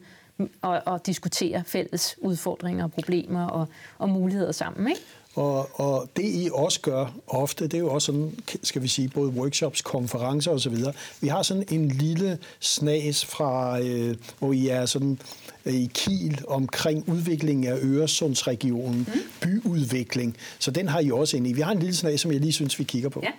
og, 0.61 0.81
og 0.85 1.05
diskuterer 1.05 1.63
fælles 1.63 2.15
udfordringer 2.21 2.83
og 2.83 2.91
problemer 2.91 3.47
og, 3.47 3.67
og 3.97 4.09
muligheder 4.09 4.51
sammen. 4.51 4.87
Ikke? 4.87 5.01
Og, 5.35 5.79
og 5.79 6.09
det 6.15 6.23
I 6.25 6.49
også 6.53 6.81
gør 6.81 7.13
ofte, 7.27 7.63
det 7.63 7.73
er 7.73 7.79
jo 7.79 7.89
også 7.89 8.05
sådan, 8.05 8.35
skal 8.63 8.81
vi 8.81 8.87
sige, 8.87 9.09
både 9.09 9.29
workshops, 9.29 9.81
konferencer 9.81 10.51
osv. 10.51 10.75
Vi 11.21 11.27
har 11.27 11.41
sådan 11.41 11.63
en 11.71 11.87
lille 11.87 12.37
snas 12.59 13.25
fra, 13.25 13.79
øh, 13.79 14.15
hvor 14.39 14.53
I 14.53 14.67
er 14.67 14.85
sådan 14.85 15.19
øh, 15.65 15.73
i 15.73 15.91
Kiel 15.93 16.41
omkring 16.47 17.09
udviklingen 17.09 17.67
af 17.67 17.77
Øresundsregionen, 17.81 18.99
mm. 18.99 19.21
byudvikling. 19.41 20.37
Så 20.59 20.71
den 20.71 20.87
har 20.87 20.99
I 20.99 21.11
også 21.11 21.37
ind 21.37 21.47
i. 21.47 21.53
Vi 21.53 21.61
har 21.61 21.71
en 21.71 21.79
lille 21.79 21.95
snas, 21.95 22.21
som 22.21 22.31
jeg 22.31 22.39
lige 22.39 22.53
synes, 22.53 22.79
vi 22.79 22.83
kigger 22.83 23.09
på. 23.09 23.19
Ja. 23.23 23.31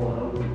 one. 0.00 0.49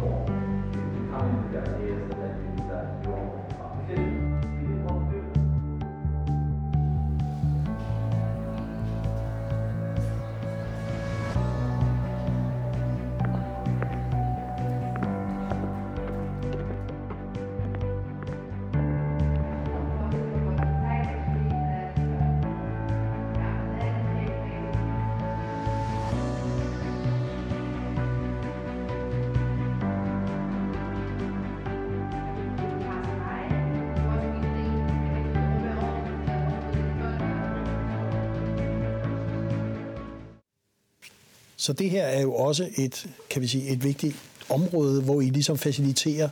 Så 41.66 41.74
det 41.74 41.90
her 41.90 42.04
er 42.04 42.22
jo 42.22 42.34
også 42.34 42.70
et, 42.78 43.08
kan 43.30 43.42
vi 43.42 43.48
sige, 43.48 43.70
et 43.70 43.84
vigtigt 43.84 44.16
område, 44.50 45.02
hvor 45.02 45.22
I 45.22 45.26
ligesom 45.26 45.58
faciliterer 45.58 46.30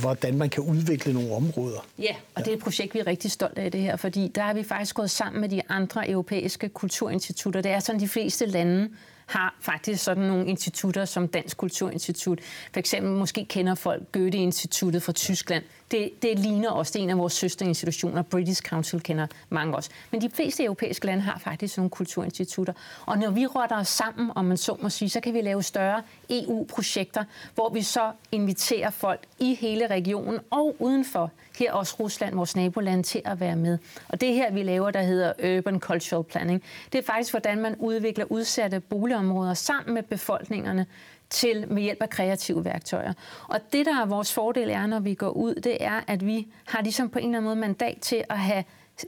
hvordan 0.00 0.38
man 0.38 0.50
kan 0.50 0.62
udvikle 0.62 1.12
nogle 1.12 1.34
områder. 1.34 1.86
Ja, 1.98 2.14
og 2.34 2.44
det 2.44 2.52
er 2.52 2.56
et 2.56 2.62
projekt, 2.62 2.94
vi 2.94 2.98
er 2.98 3.06
rigtig 3.06 3.30
stolte 3.30 3.60
af 3.60 3.72
det 3.72 3.80
her, 3.80 3.96
fordi 3.96 4.28
der 4.34 4.42
har 4.42 4.54
vi 4.54 4.62
faktisk 4.62 4.94
gået 4.94 5.10
sammen 5.10 5.40
med 5.40 5.48
de 5.48 5.62
andre 5.68 6.10
europæiske 6.10 6.68
kulturinstitutter. 6.68 7.60
Det 7.60 7.70
er 7.70 7.80
sådan, 7.80 8.00
de 8.00 8.08
fleste 8.08 8.46
lande 8.46 8.88
har 9.26 9.56
faktisk 9.60 10.04
sådan 10.04 10.24
nogle 10.24 10.46
institutter 10.46 11.04
som 11.04 11.28
Dansk 11.28 11.56
Kulturinstitut. 11.56 12.38
For 12.72 12.80
eksempel 12.80 13.12
måske 13.12 13.44
kender 13.44 13.74
folk 13.74 14.12
Goethe-instituttet 14.12 15.02
fra 15.02 15.12
Tyskland. 15.12 15.64
Det, 15.90 16.22
det 16.22 16.38
ligner 16.38 16.70
også, 16.70 16.92
det 16.92 16.98
er 16.98 17.02
en 17.02 17.10
af 17.10 17.18
vores 17.18 17.32
søsterinstitutioner. 17.32 18.22
British 18.22 18.62
Council 18.62 19.00
kender 19.00 19.26
mange 19.48 19.76
også. 19.76 19.90
Men 20.10 20.20
de 20.20 20.30
fleste 20.30 20.64
europæiske 20.64 21.06
lande 21.06 21.22
har 21.22 21.38
faktisk 21.38 21.76
nogle 21.76 21.90
kulturinstitutter. 21.90 22.72
Og 23.06 23.18
når 23.18 23.30
vi 23.30 23.46
rotter 23.46 23.76
os 23.76 23.88
sammen, 23.88 24.30
om 24.34 24.44
man 24.44 24.56
så 24.56 24.76
må 24.82 24.88
sige, 24.88 25.08
så 25.08 25.20
kan 25.20 25.34
vi 25.34 25.40
lave 25.40 25.62
større 25.62 26.02
EU-projekter, 26.30 27.24
hvor 27.54 27.68
vi 27.68 27.82
så 27.82 28.12
inviterer 28.32 28.90
folk 28.90 29.20
i 29.38 29.54
hele 29.54 29.86
regionen 29.86 30.40
og 30.50 30.76
udenfor, 30.78 31.30
her 31.58 31.72
også 31.72 31.96
Rusland, 32.00 32.34
vores 32.34 32.56
naboland, 32.56 33.04
til 33.04 33.22
at 33.24 33.40
være 33.40 33.56
med. 33.56 33.78
Og 34.08 34.20
det 34.20 34.34
her, 34.34 34.52
vi 34.52 34.62
laver, 34.62 34.90
der 34.90 35.02
hedder 35.02 35.58
Urban 35.58 35.80
Cultural 35.80 36.24
Planning, 36.24 36.62
det 36.92 36.98
er 36.98 37.02
faktisk, 37.02 37.32
hvordan 37.32 37.60
man 37.60 37.76
udvikler 37.78 38.24
udsatte 38.24 38.80
boligområder 38.80 39.54
sammen 39.54 39.94
med 39.94 40.02
befolkningerne 40.02 40.86
til 41.30 41.72
med 41.72 41.82
hjælp 41.82 42.02
af 42.02 42.10
kreative 42.10 42.64
værktøjer. 42.64 43.12
Og 43.48 43.60
det, 43.72 43.86
der 43.86 44.02
er 44.02 44.06
vores 44.06 44.32
fordel 44.32 44.70
er, 44.70 44.86
når 44.86 45.00
vi 45.00 45.14
går 45.14 45.30
ud, 45.30 45.54
det 45.54 45.76
er, 45.80 46.00
at 46.06 46.26
vi 46.26 46.46
har 46.66 46.82
ligesom 46.82 47.08
på 47.10 47.18
en 47.18 47.24
eller 47.24 47.38
anden 47.38 47.44
måde 47.44 47.56
mandat 47.56 47.98
til 48.00 48.24
at 48.30 48.38
have 48.38 48.64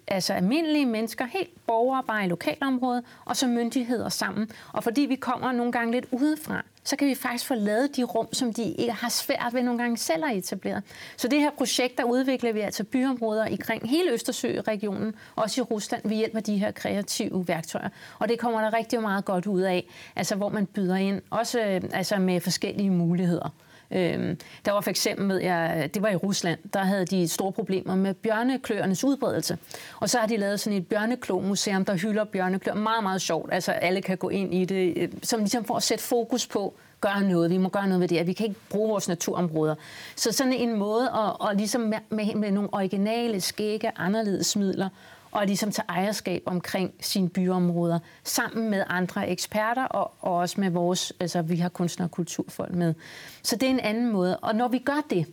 altså 0.09 0.33
almindelige 0.33 0.87
mennesker, 0.87 1.25
helt 1.25 1.67
borgere 1.67 2.03
bare 2.03 2.25
i 2.25 2.29
lokalområdet, 2.29 3.05
og 3.25 3.37
så 3.37 3.47
myndigheder 3.47 4.09
sammen. 4.09 4.51
Og 4.73 4.85
fordi 4.85 5.01
vi 5.01 5.17
kommer 5.17 5.53
nogle 5.53 5.73
gange 5.73 5.93
lidt 5.93 6.07
udefra, 6.11 6.65
så 6.85 6.97
kan 6.97 7.09
vi 7.09 7.15
faktisk 7.15 7.47
få 7.47 7.55
lavet 7.55 7.97
de 7.97 8.03
rum, 8.03 8.33
som 8.33 8.53
de 8.53 8.63
ikke 8.63 8.93
har 8.93 9.09
svært 9.09 9.51
ved 9.53 9.63
nogle 9.63 9.79
gange 9.79 9.97
selv 9.97 10.25
at 10.25 10.37
etablere. 10.37 10.83
Så 11.17 11.29
det 11.29 11.41
her 11.41 11.51
projekt, 11.51 11.99
der 11.99 12.05
udvikler 12.05 12.53
vi 12.53 12.61
altså 12.61 12.85
byområder 12.85 13.47
i 13.47 13.57
kring 13.57 13.91
hele 13.91 14.13
Østersø-regionen, 14.13 15.15
også 15.37 15.61
i 15.61 15.63
Rusland, 15.63 16.03
ved 16.05 16.17
hjælp 16.17 16.37
af 16.37 16.43
de 16.43 16.59
her 16.59 16.71
kreative 16.71 17.49
værktøjer. 17.49 17.89
Og 18.19 18.29
det 18.29 18.39
kommer 18.39 18.61
der 18.61 18.73
rigtig 18.73 19.01
meget 19.01 19.25
godt 19.25 19.47
ud 19.47 19.61
af, 19.61 19.87
altså 20.17 20.35
hvor 20.35 20.49
man 20.49 20.67
byder 20.67 20.97
ind, 20.97 21.23
også 21.31 21.61
øh, 21.61 21.81
altså 21.93 22.19
med 22.19 22.41
forskellige 22.41 22.91
muligheder. 22.91 23.55
Øhm, 23.93 24.39
der 24.65 24.73
var 24.73 24.81
for 24.81 24.91
eksempel, 24.91 25.27
med, 25.27 25.41
jeg, 25.41 25.91
det 25.95 26.03
var 26.03 26.09
i 26.09 26.17
Rusland, 26.17 26.59
der 26.73 26.81
havde 26.81 27.07
de 27.07 27.29
store 27.29 27.53
problemer 27.53 27.95
med 27.97 28.15
bjørnekløernes 28.15 29.05
udbredelse. 29.05 29.59
Og 30.01 30.11
så 30.11 30.19
har 30.19 30.27
de 30.27 30.37
lavet 30.37 30.61
sådan 30.61 30.79
et 30.79 30.87
bjørneklo-museum, 30.87 31.85
der 31.85 31.95
hylder 31.95 32.25
bjørneklør. 32.25 32.75
Meget, 32.75 33.03
meget 33.03 33.21
sjovt. 33.21 33.53
Altså 33.53 33.73
alle 33.73 34.03
kan 34.03 34.17
gå 34.17 34.29
ind 34.29 34.55
i 34.55 34.65
det, 34.65 34.93
øh, 34.97 35.09
som 35.23 35.41
ligesom 35.41 35.65
for 35.65 35.77
at 35.77 35.83
sætte 35.83 36.05
fokus 36.05 36.47
på, 36.47 36.75
gøre 37.01 37.23
noget, 37.23 37.51
vi 37.51 37.59
må 37.59 37.69
gøre 37.69 37.87
noget 37.87 38.01
ved 38.01 38.09
det, 38.09 38.27
vi 38.27 38.33
kan 38.33 38.47
ikke 38.47 38.61
bruge 38.71 38.89
vores 38.89 39.09
naturområder. 39.09 39.75
Så 40.17 40.33
sådan 40.33 40.53
en 40.53 40.77
måde 40.77 41.11
at, 41.11 41.51
at 41.51 41.57
ligesom 41.57 41.81
med, 41.81 41.99
med, 42.11 42.35
med 42.35 42.51
nogle 42.51 42.75
originale, 42.75 43.41
skægge, 43.41 43.93
anderledes 43.97 44.57
midler, 44.57 44.89
og 45.33 45.47
ligesom 45.47 45.71
tage 45.71 45.87
ejerskab 45.89 46.43
omkring 46.47 46.95
sine 47.01 47.29
byområder, 47.29 47.99
sammen 48.25 48.71
med 48.71 48.85
andre 48.87 49.29
eksperter, 49.29 49.85
og, 49.85 50.13
og 50.21 50.37
også 50.37 50.61
med 50.61 50.71
vores, 50.71 51.13
altså 51.21 51.43
vi 51.43 51.57
har 51.57 51.69
kunstner 51.69 52.07
og 52.07 52.11
kulturfolk 52.11 52.75
med. 52.75 52.95
Så 53.43 53.57
det 53.57 53.67
er 53.67 53.71
en 53.71 53.81
anden 53.81 54.13
måde. 54.13 54.37
Og 54.37 54.55
når 54.55 54.69
vi 54.69 54.79
gør 54.79 55.05
det, 55.11 55.27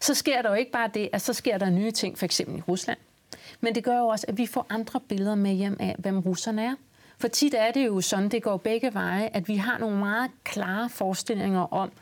så 0.00 0.14
sker 0.14 0.42
der 0.42 0.48
jo 0.48 0.54
ikke 0.54 0.72
bare 0.72 0.90
det, 0.94 1.08
at 1.12 1.22
så 1.22 1.32
sker 1.32 1.58
der 1.58 1.70
nye 1.70 1.90
ting, 1.90 2.18
for 2.18 2.24
eksempel 2.24 2.58
i 2.58 2.62
Rusland. 2.68 2.98
Men 3.60 3.74
det 3.74 3.84
gør 3.84 3.98
jo 3.98 4.06
også, 4.06 4.26
at 4.28 4.38
vi 4.38 4.46
får 4.46 4.66
andre 4.68 5.00
billeder 5.00 5.34
med 5.34 5.52
hjem 5.52 5.76
af, 5.80 5.96
hvem 5.98 6.18
russerne 6.18 6.64
er. 6.64 6.74
For 7.18 7.28
tit 7.28 7.54
er 7.54 7.72
det 7.72 7.86
jo 7.86 8.00
sådan, 8.00 8.28
det 8.28 8.42
går 8.42 8.56
begge 8.56 8.94
veje, 8.94 9.30
at 9.32 9.48
vi 9.48 9.56
har 9.56 9.78
nogle 9.78 9.98
meget 9.98 10.30
klare 10.44 10.88
forestillinger 10.90 11.72
om, 11.72 11.92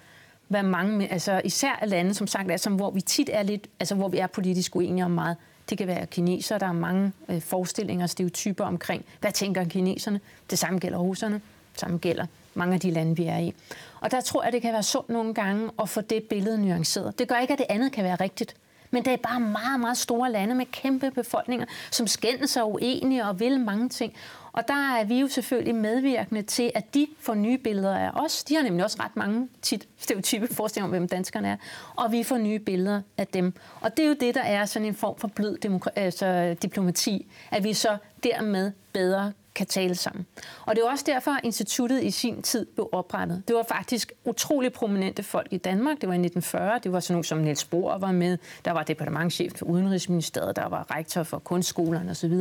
hvad 0.49 0.63
mange, 0.63 1.13
altså 1.13 1.41
især 1.45 1.85
lande, 1.87 2.15
som 2.15 2.27
sagt, 2.27 2.51
er, 2.51 2.57
som, 2.57 2.75
hvor 2.75 2.91
vi 2.91 3.01
tit 3.01 3.31
er 3.33 3.43
lidt, 3.43 3.67
altså 3.81 3.95
hvor 3.95 4.09
vi 4.09 4.19
er 4.19 4.27
politisk 4.27 4.77
uenige 4.77 5.05
om 5.05 5.11
meget. 5.11 5.37
Det 5.71 5.79
kan 5.79 5.87
være 5.87 6.07
kineser, 6.07 6.59
der 6.59 6.67
er 6.67 6.73
mange 6.73 7.13
øh, 7.29 7.43
forestillinger 7.43 8.05
og 8.05 8.11
stereotyper 8.11 8.65
omkring, 8.65 9.05
hvad 9.21 9.33
tænker 9.33 9.65
kineserne. 9.65 10.21
Det 10.51 10.59
samme 10.59 10.79
gælder 10.79 10.99
russerne, 10.99 11.35
det 11.73 11.81
samme 11.81 11.99
gælder 11.99 12.27
mange 12.55 12.75
af 12.75 12.81
de 12.81 12.91
lande, 12.91 13.17
vi 13.17 13.25
er 13.25 13.39
i. 13.39 13.55
Og 14.01 14.11
der 14.11 14.21
tror 14.21 14.43
jeg, 14.43 14.53
det 14.53 14.63
kan 14.63 14.73
være 14.73 14.83
sundt 14.83 15.09
nogle 15.09 15.35
gange 15.35 15.71
at 15.83 15.89
få 15.89 16.01
det 16.01 16.23
billede 16.23 16.63
nuanceret. 16.63 17.19
Det 17.19 17.29
gør 17.29 17.39
ikke, 17.39 17.53
at 17.53 17.59
det 17.59 17.67
andet 17.69 17.93
kan 17.93 18.05
være 18.05 18.17
rigtigt. 18.17 18.57
Men 18.95 19.05
det 19.05 19.13
er 19.13 19.17
bare 19.17 19.41
meget, 19.41 19.81
meget 19.81 19.97
store 19.97 20.33
lande 20.33 20.55
med 20.55 20.67
kæmpe 20.67 21.11
befolkninger, 21.11 21.67
som 21.91 22.07
skændes 22.07 22.51
sig 22.51 22.65
uenige 22.65 23.25
og 23.25 23.41
vil 23.41 23.61
mange 23.61 23.89
ting. 23.89 24.15
Og 24.53 24.69
der 24.69 24.99
er 24.99 25.05
vi 25.05 25.21
jo 25.21 25.29
selvfølgelig 25.29 25.75
medvirkende 25.75 26.43
til, 26.43 26.73
at 26.75 26.95
de 26.95 27.07
får 27.21 27.35
nye 27.35 27.59
billeder 27.59 27.97
af 27.97 28.11
os. 28.15 28.45
De 28.45 28.55
har 28.55 28.63
nemlig 28.63 28.85
også 28.85 28.97
ret 29.01 29.17
mange 29.17 29.49
tit 29.63 29.89
stereotype 29.99 30.55
forestillinger 30.55 30.87
om, 30.87 30.91
hvem 30.91 31.09
danskerne 31.09 31.49
er. 31.49 31.57
Og 31.97 32.13
vi 32.13 32.23
får 32.23 32.39
nye 32.39 32.59
billeder 32.59 33.01
af 33.19 33.27
dem. 33.27 33.53
Og 33.81 33.97
det 33.97 34.05
er 34.05 34.09
jo 34.09 34.17
det, 34.21 34.35
der 34.35 34.43
er 34.43 34.65
sådan 34.65 34.89
en 34.89 34.95
form 34.95 35.19
for 35.19 35.29
blød 35.29 35.81
altså 35.97 36.57
diplomati, 36.63 37.27
at 37.51 37.65
vi 37.65 37.73
så 37.73 37.97
dermed 38.23 38.73
bedre 38.93 39.33
kan 39.55 39.67
tale 39.67 39.95
sammen. 39.95 40.27
Og 40.67 40.77
det 40.77 40.85
er 40.85 40.91
også 40.91 41.05
derfor, 41.07 41.31
at 41.31 41.41
instituttet 41.45 42.03
i 42.03 42.11
sin 42.11 42.43
tid 42.43 42.67
blev 42.67 42.89
oprettet. 42.93 43.43
Det 43.49 43.57
var 43.57 43.65
faktisk 43.69 44.13
utrolig 44.25 44.73
prominente 44.73 45.23
folk 45.23 45.49
i 45.51 45.57
Danmark. 45.57 46.01
Det 46.01 46.09
var 46.09 46.15
i 46.15 46.19
1940. 46.19 46.81
Det 46.83 46.93
var 46.93 47.01
sådan 47.01 47.15
nogle 47.15 47.25
som 47.25 47.39
Niels 47.39 47.65
Bohr 47.65 47.99
var 47.99 48.13
med. 48.13 48.39
Der 48.65 48.73
var 48.73 48.83
departementchef 48.83 49.53
for 49.57 49.67
Udenrigsministeriet. 49.67 50.57
Der 50.57 50.69
var 50.69 50.97
rektor 50.97 51.23
for 51.23 51.39
kunstskolerne 51.39 52.11
osv. 52.11 52.33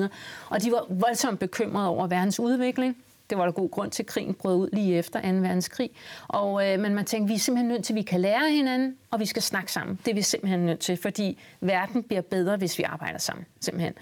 Og 0.49 0.61
de 0.61 0.71
var 0.71 0.85
voldsomt 0.89 1.39
bekymrede 1.39 1.87
over 1.87 2.07
verdens 2.07 2.39
udvikling. 2.39 2.97
Det 3.29 3.37
var 3.37 3.45
der 3.45 3.51
god 3.51 3.69
grund 3.69 3.91
til, 3.91 4.03
at 4.03 4.07
krigen 4.07 4.33
brød 4.33 4.55
ud 4.55 4.69
lige 4.73 4.97
efter 4.97 5.21
2. 5.21 5.27
verdenskrig. 5.27 5.89
Og, 6.27 6.71
øh, 6.71 6.79
men 6.79 6.95
man 6.95 7.05
tænkte, 7.05 7.27
vi 7.27 7.35
er 7.35 7.39
simpelthen 7.39 7.67
nødt 7.67 7.83
til, 7.83 7.93
at 7.93 7.95
vi 7.95 8.01
kan 8.01 8.21
lære 8.21 8.51
hinanden, 8.51 8.97
og 9.11 9.19
vi 9.19 9.25
skal 9.25 9.41
snakke 9.41 9.71
sammen. 9.71 9.99
Det 10.05 10.11
er 10.11 10.15
vi 10.15 10.21
simpelthen 10.21 10.59
nødt 10.59 10.79
til, 10.79 10.97
fordi 10.97 11.39
verden 11.61 12.03
bliver 12.03 12.21
bedre, 12.21 12.57
hvis 12.57 12.77
vi 12.77 12.83
arbejder 12.83 13.17
sammen. 13.17 13.45
Simpelthen. 13.61 13.93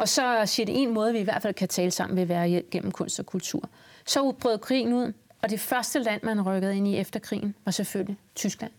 Og 0.00 0.08
så 0.08 0.42
siger 0.46 0.66
det 0.66 0.82
en 0.82 0.94
måde, 0.94 1.12
vi 1.12 1.18
i 1.18 1.22
hvert 1.22 1.42
fald 1.42 1.54
kan 1.54 1.68
tale 1.68 1.90
sammen, 1.90 2.16
vil 2.16 2.28
være 2.28 2.62
gennem 2.70 2.92
kunst 2.92 3.18
og 3.18 3.26
kultur. 3.26 3.68
Så 4.06 4.20
udbrød 4.20 4.58
krigen 4.58 4.92
ud, 4.92 5.12
og 5.42 5.50
det 5.50 5.60
første 5.60 5.98
land, 5.98 6.22
man 6.22 6.42
rykkede 6.42 6.76
ind 6.76 6.88
i 6.88 6.96
efter 6.96 7.20
krigen, 7.20 7.54
var 7.64 7.72
selvfølgelig 7.72 8.16
Tyskland. 8.34 8.72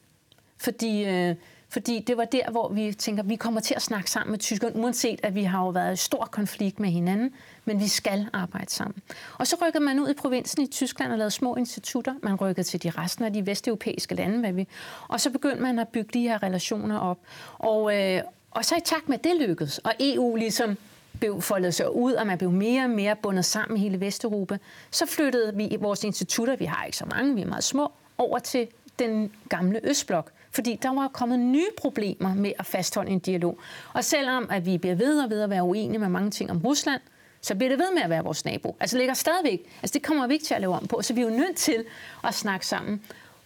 Fordi, 0.57 1.05
øh, 1.05 1.35
fordi 1.69 2.03
det 2.07 2.17
var 2.17 2.25
der, 2.25 2.51
hvor 2.51 2.69
vi 2.69 2.93
tænker, 2.93 3.23
vi 3.23 3.35
kommer 3.35 3.61
til 3.61 3.75
at 3.75 3.81
snakke 3.81 4.11
sammen 4.11 4.31
med 4.31 4.39
Tyskland, 4.39 4.75
uanset 4.75 5.19
at 5.23 5.35
vi 5.35 5.43
har 5.43 5.63
jo 5.63 5.69
været 5.69 5.93
i 5.93 5.95
stor 5.95 6.25
konflikt 6.31 6.79
med 6.79 6.89
hinanden, 6.89 7.33
men 7.65 7.79
vi 7.79 7.87
skal 7.87 8.27
arbejde 8.33 8.71
sammen. 8.71 9.01
Og 9.37 9.47
så 9.47 9.55
rykkede 9.65 9.83
man 9.83 9.99
ud 9.99 10.09
i 10.09 10.13
provinsen 10.13 10.63
i 10.63 10.67
Tyskland 10.67 11.11
og 11.11 11.17
lavede 11.17 11.31
små 11.31 11.55
institutter. 11.55 12.13
Man 12.23 12.35
rykkede 12.35 12.67
til 12.67 12.83
de 12.83 12.89
resten 12.89 13.25
af 13.25 13.33
de 13.33 13.45
vesteuropæiske 13.45 14.15
lande, 14.15 14.39
hvad 14.39 14.53
vi, 14.53 14.67
og 15.07 15.21
så 15.21 15.29
begyndte 15.29 15.61
man 15.61 15.79
at 15.79 15.87
bygge 15.87 16.09
de 16.13 16.21
her 16.21 16.43
relationer 16.43 16.97
op. 16.97 17.17
Og, 17.57 17.97
øh, 17.97 18.21
og 18.51 18.65
så 18.65 18.75
i 18.75 18.81
takt 18.85 19.09
med, 19.09 19.17
at 19.17 19.23
det 19.23 19.33
lykkedes, 19.47 19.77
og 19.77 19.93
EU 19.99 20.35
ligesom 20.35 20.77
blev 21.21 21.41
foldet 21.41 21.73
sig 21.73 21.95
ud, 21.95 22.13
og 22.13 22.27
man 22.27 22.37
blev 22.37 22.51
mere 22.51 22.83
og 22.83 22.89
mere 22.89 23.15
bundet 23.15 23.45
sammen 23.45 23.77
i 23.77 23.79
hele 23.79 23.99
Vesteuropa, 23.99 24.57
så 24.91 25.05
flyttede 25.05 25.55
vi 25.55 25.77
vores 25.79 26.03
institutter, 26.03 26.55
vi 26.55 26.65
har 26.65 26.85
ikke 26.85 26.97
så 26.97 27.05
mange, 27.05 27.35
vi 27.35 27.41
er 27.41 27.45
meget 27.45 27.63
små, 27.63 27.91
over 28.17 28.39
til 28.39 28.67
den 28.99 29.31
gamle 29.49 29.79
Østblok. 29.83 30.31
Fordi 30.51 30.79
der 30.81 30.93
var 30.93 31.07
kommet 31.07 31.39
nye 31.39 31.67
problemer 31.77 32.33
med 32.33 32.51
at 32.59 32.65
fastholde 32.65 33.11
en 33.11 33.19
dialog. 33.19 33.59
Og 33.93 34.03
selvom 34.03 34.47
at 34.49 34.65
vi 34.65 34.77
bliver 34.77 34.95
ved 34.95 35.19
og 35.19 35.29
ved 35.29 35.41
at 35.41 35.49
være 35.49 35.63
uenige 35.63 35.99
med 35.99 36.09
mange 36.09 36.31
ting 36.31 36.51
om 36.51 36.61
Rusland, 36.65 37.01
så 37.41 37.55
bliver 37.55 37.69
det 37.69 37.79
ved 37.79 37.93
med 37.93 38.01
at 38.01 38.09
være 38.09 38.23
vores 38.23 38.45
nabo. 38.45 38.75
Altså 38.79 38.95
det 38.95 39.01
ligger 39.01 39.13
stadigvæk. 39.13 39.61
Altså 39.81 39.93
det 39.93 40.03
kommer 40.03 40.27
vi 40.27 40.33
ikke 40.33 40.45
til 40.45 40.53
at 40.53 40.61
lave 40.61 40.73
om 40.73 40.87
på, 40.87 41.01
så 41.01 41.13
vi 41.13 41.21
er 41.21 41.25
jo 41.25 41.37
nødt 41.37 41.55
til 41.55 41.85
at 42.23 42.33
snakke 42.33 42.67
sammen. 42.67 43.01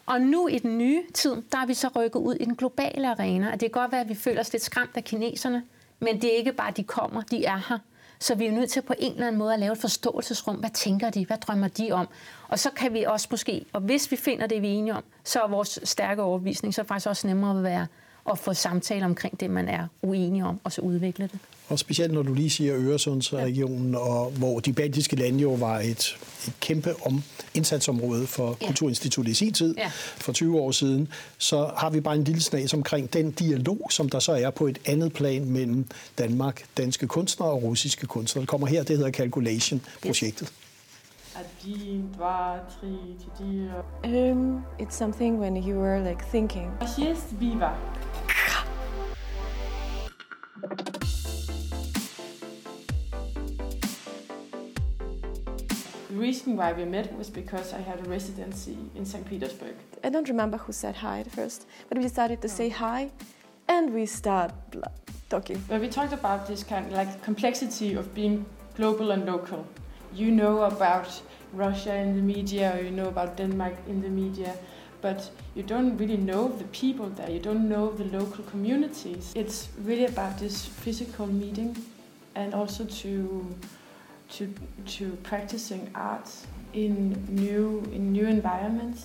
Og 0.06 0.22
nu 0.22 0.48
i 0.48 0.60
den 0.60 0.78
nye 0.78 1.04
tid, 1.14 1.36
der 1.52 1.58
er 1.58 1.66
vi 1.66 1.74
så 1.74 1.88
rykket 1.96 2.20
ud 2.20 2.36
i 2.36 2.46
den 2.46 2.56
globale 2.56 3.10
arena. 3.10 3.48
Og 3.48 3.54
det 3.54 3.72
kan 3.72 3.82
godt 3.82 3.92
være, 3.92 4.02
at 4.02 4.10
vi 4.10 4.16
føler 4.16 4.42
os 4.42 4.54
lidt 4.54 4.64
skræmt 4.64 4.92
af 4.96 5.04
kineserne, 5.04 5.64
men 6.00 6.22
det 6.22 6.34
er 6.34 6.38
ikke 6.38 6.54
bare, 6.54 6.68
at 6.68 6.78
de 6.78 6.84
kommer, 6.84 7.22
de 7.22 7.46
er 7.46 7.62
her. 7.70 7.80
Så 8.20 8.36
vi 8.36 8.46
er 8.46 8.52
nødt 8.52 8.70
til 8.70 8.82
på 8.82 8.94
en 9.00 9.14
eller 9.14 9.28
anden 9.28 9.40
måde 9.40 9.54
at 9.54 9.60
lave 9.60 9.72
et 9.72 9.78
forståelsesrum. 9.78 10.56
Hvad 10.56 10.70
tænker 10.70 11.10
de? 11.10 11.26
Hvad 11.26 11.38
drømmer 11.38 11.68
de 11.68 11.92
om? 11.92 12.08
Og 12.48 12.60
så 12.60 12.70
kan 12.72 12.94
vi 12.94 13.04
også 13.04 13.28
måske, 13.32 13.66
og 13.74 13.82
hvis 13.82 14.12
vi 14.12 14.16
finder 14.16 14.48
det, 14.48 14.62
vi 14.62 14.68
er 14.68 14.74
enige 14.74 14.94
om, 14.94 15.04
så 15.24 15.40
er 15.42 15.48
vores 15.48 15.80
stærke 15.84 16.22
overbevisning 16.22 16.74
så 16.74 16.82
er 16.82 16.86
faktisk 16.86 17.08
også 17.08 17.28
nemmere 17.28 17.58
at 17.58 17.64
være 17.64 17.88
at 18.31 18.39
få 18.39 18.55
samtaler 18.55 19.07
omkring 19.07 19.41
det, 19.41 19.51
man 19.51 19.69
er 19.69 19.87
uenig 20.03 20.45
om, 20.45 20.61
og 20.65 20.73
så 20.73 20.81
udvikle 20.81 21.25
det. 21.33 21.39
Og 21.69 21.79
specielt 21.79 22.13
når 22.13 22.23
du 22.23 22.35
lige 22.35 22.51
siger 22.51 22.75
Øresundsregionen, 22.77 23.93
ja. 23.93 23.99
og 23.99 24.31
hvor 24.31 24.61
de 24.61 24.73
baltiske 24.73 25.17
lande 25.17 25.39
jo 25.39 25.53
var 25.53 25.79
et, 25.79 26.19
et 26.47 26.53
kæmpe 26.61 26.95
om, 27.07 27.23
indsatsområde 27.55 28.27
for 28.27 28.57
ja. 28.61 28.67
Kulturinstituttet 28.67 29.33
i 29.33 29.35
sin 29.35 29.53
tid, 29.53 29.75
ja. 29.79 29.91
for 29.95 30.33
20 30.33 30.61
år 30.61 30.71
siden, 30.71 31.09
så 31.39 31.71
har 31.77 31.91
vi 31.91 32.01
bare 32.01 32.15
en 32.15 32.25
lille 32.25 32.41
snas 32.43 32.75
omkring 32.75 33.13
den 33.13 33.31
dialog, 33.31 33.87
som 33.91 34.09
der 34.09 34.19
så 34.19 34.33
er 34.33 34.51
på 34.51 34.67
et 34.67 34.79
andet 34.87 35.13
plan 35.13 35.45
mellem 35.45 35.87
Danmark, 36.19 36.65
danske 36.77 37.07
kunstnere 37.07 37.51
og 37.51 37.63
russiske 37.63 38.07
kunstnere. 38.07 38.41
Det 38.41 38.49
kommer 38.49 38.67
her, 38.67 38.83
det 38.83 38.97
hedder 38.97 39.11
Calculation-projektet. 39.11 40.53
Один, 41.37 42.11
два, 42.17 42.59
три, 42.81 43.17
четыре. 43.23 43.85
Um, 44.05 44.65
it's 44.79 44.97
something 44.97 45.39
when 45.39 45.57
you 45.57 45.79
were 45.79 46.01
like 46.09 46.23
thinking. 46.31 46.71
Есть 46.99 47.41
viva. 47.41 47.71
Reason 56.26 56.58
why 56.58 56.74
we 56.74 56.86
met 56.86 57.08
was 57.20 57.30
because 57.30 57.68
I 57.80 57.82
had 57.90 57.98
a 58.06 58.10
residency 58.18 58.78
in 58.98 59.06
St. 59.06 59.24
Petersburg. 59.30 59.76
I 60.04 60.10
don't 60.10 60.28
remember 60.28 60.58
who 60.58 60.72
said 60.74 60.96
hi 60.96 61.20
at 61.20 61.32
first, 61.32 61.68
but 61.88 61.98
we 61.98 62.04
decided 62.04 62.42
to 62.42 62.48
oh. 62.48 62.58
say 62.60 62.70
hi 62.70 63.12
and 63.68 63.94
we 63.94 64.06
start 64.08 64.52
talking. 65.30 65.58
But 65.70 65.82
we 65.82 65.88
talked 65.88 66.14
about 66.14 66.48
this 66.48 66.64
kind 66.64 66.86
of 66.88 66.94
like 66.94 67.12
complexity 67.30 67.94
of 67.94 68.06
being 68.20 68.46
global 68.76 69.12
and 69.12 69.26
local. 69.34 69.62
You 70.22 70.32
know 70.32 70.56
about 70.64 71.10
Russia 71.54 71.94
in 71.96 72.16
the 72.16 72.26
media 72.36 72.66
or 72.76 72.80
you 72.88 72.92
know 73.00 73.08
about 73.16 73.38
Denmark 73.38 73.76
in 73.88 74.02
the 74.02 74.10
media, 74.10 74.52
but 75.02 75.30
you 75.56 75.64
don't 75.74 75.96
really 76.02 76.18
know 76.18 76.44
the 76.62 76.70
people 76.82 77.08
there, 77.18 77.30
you 77.30 77.44
don't 77.50 77.70
know 77.70 77.86
the 78.02 78.08
local 78.20 78.44
communities. 78.46 79.32
It's 79.36 79.68
really 79.90 80.06
about 80.06 80.40
this 80.40 80.66
physical 80.84 81.28
meeting 81.28 81.72
and 82.34 82.54
also 82.54 82.86
to 83.02 83.10
to 84.30 84.46
to 84.86 85.06
practicing 85.24 85.90
art 85.96 86.46
in 86.74 87.18
new 87.30 87.84
in 87.94 88.02
new 88.02 88.28
environments. 88.28 89.02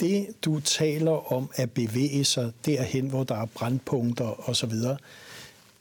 Det 0.00 0.26
du 0.44 0.60
taler 0.60 1.32
om 1.32 1.50
at 1.54 1.70
bevæge 1.70 2.24
sig 2.24 2.52
derhen, 2.66 3.08
hvor 3.08 3.24
der 3.24 3.34
er 3.34 3.46
brandpunkter 3.46 4.48
osv., 4.48 4.72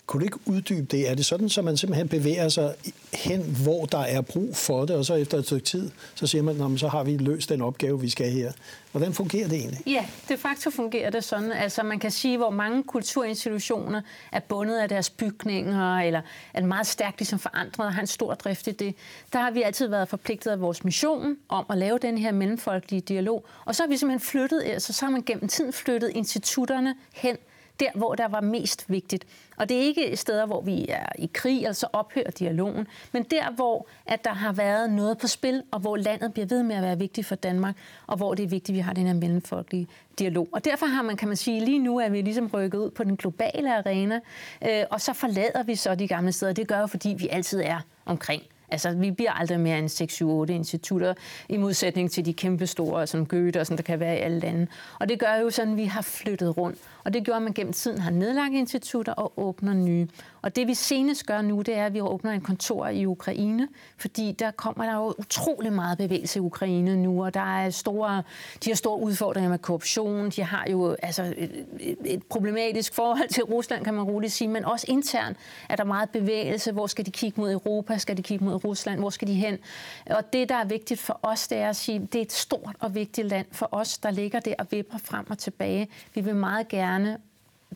kunne 0.10 0.20
du 0.20 0.26
ikke 0.26 0.38
uddybe 0.46 0.88
det? 0.92 1.10
Er 1.10 1.16
det 1.16 1.26
sådan, 1.26 1.50
så 1.50 1.62
man 1.62 1.78
simpelthen 1.78 2.08
bevæger 2.08 2.50
sig 2.50 2.76
hen, 3.14 3.58
hvor 3.64 3.86
der 3.86 4.00
er 4.00 4.22
brug 4.22 4.56
for 4.56 4.86
det, 4.86 4.96
og 4.96 5.06
så 5.06 5.14
efter 5.14 5.38
et 5.38 5.46
stykke 5.46 5.66
tid, 5.66 5.92
så 6.16 6.28
siger 6.28 6.42
man, 6.42 6.78
så 6.78 6.88
har 6.88 7.04
vi 7.04 7.18
løst 7.18 7.50
den 7.50 7.62
opgave, 7.62 8.02
vi 8.02 8.10
skal 8.10 8.32
her. 8.32 8.52
Hvordan 8.92 9.14
fungerer 9.14 9.48
det 9.48 9.58
egentlig? 9.58 9.82
Ja, 9.88 10.06
de 10.30 10.38
facto 10.38 10.70
fungerer 10.70 11.10
det 11.10 11.24
sådan. 11.24 11.52
Altså 11.52 11.84
man 11.84 12.00
kan 12.00 12.12
sige, 12.12 12.38
hvor 12.38 12.50
mange 12.50 12.84
kulturinstitutioner 12.84 14.02
er 14.32 14.40
bundet 14.40 14.78
af 14.78 14.90
deres 14.90 15.10
bygninger, 15.10 16.00
eller 16.00 16.22
er 16.54 16.66
meget 16.66 16.88
stærkt 16.88 17.20
ligesom 17.20 17.40
forandret 17.40 17.86
og 17.86 17.94
har 17.94 18.02
en 18.02 18.08
stor 18.08 18.34
drift 18.34 18.68
i 18.68 18.72
det. 18.72 18.96
Der 19.34 19.40
har 19.40 19.52
vi 19.52 19.62
altid 19.62 19.88
været 19.88 20.08
forpligtet 20.10 20.52
af 20.52 20.62
vores 20.62 20.84
mission 20.84 21.38
om 21.50 21.66
at 21.70 21.78
lave 21.78 21.98
den 21.98 22.18
her 22.18 22.32
mellemfolkelige 22.32 23.02
dialog. 23.02 23.46
Og 23.66 23.76
så 23.76 23.84
har 23.84 23.88
vi 23.88 23.98
simpelthen 23.98 24.28
flyttet, 24.28 24.64
altså 24.66 24.94
så 24.94 25.06
har 25.06 25.12
man 25.12 25.22
gennem 25.22 25.48
tiden 25.48 25.74
flyttet 25.74 26.12
institutterne 26.16 26.96
hen 27.14 27.38
der, 27.80 27.90
hvor 27.96 28.16
der 28.16 28.28
var 28.28 28.42
mest 28.42 28.86
vigtigt. 28.90 29.26
Og 29.58 29.70
det 29.70 29.78
er 29.78 29.82
ikke 29.82 30.18
steder, 30.18 30.46
hvor 30.46 30.62
vi 30.62 30.86
er 30.90 31.06
i 31.20 31.30
krig, 31.34 31.68
altså 31.68 31.88
ophører 31.94 32.32
dialogen, 32.32 32.88
men 33.12 33.24
der, 33.24 33.52
hvor 33.52 33.88
at 34.06 34.24
der 34.24 34.34
har 34.34 34.52
været 34.52 34.90
noget 34.90 35.18
på 35.18 35.28
spil, 35.28 35.64
og 35.72 35.80
hvor 35.80 35.98
landet 35.98 36.34
bliver 36.34 36.46
ved 36.46 36.64
med 36.64 36.76
at 36.76 36.84
være 36.84 37.00
vigtigt 37.00 37.28
for 37.28 37.36
Danmark, 37.36 37.76
og 38.08 38.18
hvor 38.18 38.34
det 38.34 38.44
er 38.44 38.48
vigtigt, 38.48 38.70
at 38.70 38.76
vi 38.76 38.80
har 38.80 38.94
den 38.94 39.08
her 39.08 39.14
mellemfolkelige 39.14 39.88
dialog. 40.20 40.48
Og 40.52 40.66
derfor 40.66 40.86
har 40.86 41.02
man, 41.02 41.18
kan 41.18 41.28
man 41.28 41.38
sige, 41.38 41.66
lige 41.66 41.80
nu 41.80 41.98
er 42.00 42.10
vi 42.10 42.22
ligesom 42.22 42.48
rykket 42.54 42.80
ud 42.80 42.90
på 42.90 43.04
den 43.04 43.18
globale 43.18 43.78
arena, 43.78 44.20
øh, 44.68 44.84
og 44.90 45.02
så 45.02 45.14
forlader 45.14 45.64
vi 45.64 45.76
så 45.76 45.96
de 45.96 46.08
gamle 46.08 46.32
steder. 46.32 46.54
Det 46.54 46.68
gør 46.68 46.80
jo, 46.80 46.88
fordi 46.88 47.16
vi 47.18 47.28
altid 47.28 47.62
er 47.62 47.80
omkring 48.06 48.44
Altså, 48.72 48.92
vi 48.92 49.12
bliver 49.12 49.32
aldrig 49.32 49.60
mere 49.60 49.80
end 49.80 50.52
6-7-8 50.52 50.54
institutter, 50.54 51.14
i 51.50 51.58
modsætning 51.58 52.12
til 52.12 52.26
de 52.26 52.34
kæmpe 52.34 52.68
store, 52.68 53.08
som 53.08 53.26
Goethe 53.26 53.60
og 53.60 53.66
sådan, 53.66 53.78
der 53.78 53.84
kan 53.84 54.00
være 54.00 54.18
i 54.18 54.20
alle 54.20 54.40
lande. 54.40 54.68
Og 55.00 55.10
det 55.10 55.20
gør 55.20 55.36
jo 55.36 55.50
sådan, 55.50 55.72
at 55.72 55.78
vi 55.78 55.86
har 55.86 56.02
flyttet 56.02 56.58
rundt. 56.58 56.78
Og 57.10 57.14
det 57.14 57.24
gjorde, 57.24 57.36
at 57.36 57.44
man 57.44 57.54
gennem 57.54 57.74
tiden 57.74 57.98
har 57.98 58.12
nedlagt 58.12 58.54
institutter 58.54 59.14
og 59.14 59.34
åbner 59.38 59.74
nye. 59.74 60.08
Og 60.42 60.56
det 60.56 60.68
vi 60.68 60.74
senest 60.74 61.26
gør 61.26 61.42
nu, 61.42 61.62
det 61.62 61.76
er, 61.76 61.86
at 61.86 61.94
vi 61.94 62.02
åbner 62.02 62.32
en 62.32 62.42
kontor 62.42 62.88
i 62.88 63.06
Ukraine, 63.06 63.68
fordi 63.98 64.32
der 64.32 64.52
kommer 64.52 64.86
der 64.86 64.96
jo 64.96 65.14
utrolig 65.18 65.74
meget 65.74 65.98
bevægelse 65.98 66.40
i 66.40 66.42
Ukraine 66.42 66.96
nu, 66.98 67.26
og 67.26 67.34
der 67.34 67.58
er 67.58 67.70
store, 67.70 68.24
de 68.64 68.70
har 68.70 68.76
store 68.76 69.00
udfordringer 69.00 69.50
med 69.50 69.60
korruption, 69.60 70.30
de 70.30 70.44
har 70.44 70.66
jo 70.72 70.96
altså, 71.04 71.34
et, 71.38 71.66
et 72.06 72.24
problematisk 72.24 72.94
forhold 72.94 73.30
til 73.30 73.44
Rusland, 73.44 73.84
kan 73.84 73.94
man 73.94 74.04
roligt 74.04 74.34
sige, 74.34 74.48
men 74.48 74.66
også 74.66 74.86
internt 74.90 75.38
er 75.70 75.76
der 75.76 75.84
meget 75.84 76.10
bevægelse. 76.10 76.72
Hvor 76.72 76.88
skal 76.88 77.06
de 77.06 77.12
kigge 77.12 77.42
mod 77.42 77.52
Europa? 77.52 77.98
Skal 77.98 78.18
de 78.18 78.24
kigge 78.24 78.46
mod 78.46 78.66
Rusland? 78.66 79.00
Hvor 79.00 79.10
skal 79.10 79.28
de 79.28 79.34
hen? 79.34 79.58
Og 80.10 80.34
det, 80.34 80.50
der 80.50 80.56
er 80.56 80.66
vigtigt 80.66 81.00
for 81.00 81.20
os, 81.24 81.48
det 81.48 81.58
er 81.58 81.70
at 81.70 81.76
sige, 81.76 82.00
det 82.00 82.16
er 82.16 82.22
et 82.22 82.32
stort 82.32 82.76
og 82.80 82.96
vigtigt 82.96 83.28
land 83.28 83.46
for 83.52 83.70
os, 83.72 83.98
der 83.98 84.12
ligger 84.12 84.40
der 84.40 84.54
og 84.60 84.68
vipper 84.72 84.98
frem 84.98 85.26
og 85.30 85.38
tilbage. 85.38 85.88
Vi 86.16 86.22
vil 86.22 86.36
meget 86.36 86.68
gerne 86.68 86.99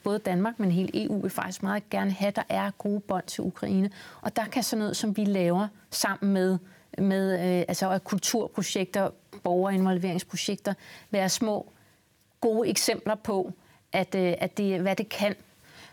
både 0.04 0.20
Danmark, 0.20 0.60
men 0.60 0.72
hele 0.72 1.06
EU 1.06 1.22
vil 1.22 1.32
faktisk 1.32 1.64
meget 1.64 1.90
gerne 1.90 2.12
have, 2.12 2.28
at 2.28 2.36
der 2.36 2.44
er 2.50 2.72
gode 2.72 3.00
bånd 3.00 3.24
til 3.28 3.44
Ukraine. 3.44 3.90
Og 4.22 4.36
der 4.36 4.46
kan 4.46 4.64
sådan 4.64 4.80
noget, 4.80 4.98
som 4.98 5.18
vi 5.18 5.26
laver 5.26 5.68
sammen 5.92 6.34
med, 6.34 6.58
med 6.98 7.34
øh, 7.34 7.66
altså 7.68 8.00
kulturprojekter, 8.04 9.10
borgerinvolveringsprojekter, 9.44 10.74
være 11.12 11.30
små 11.30 11.72
gode 12.42 12.70
eksempler 12.70 13.16
på, 13.16 13.52
at, 13.92 14.16
øh, 14.16 14.34
at 14.38 14.58
det, 14.58 14.82
hvad 14.82 14.96
det 14.96 15.10
kan. 15.10 15.36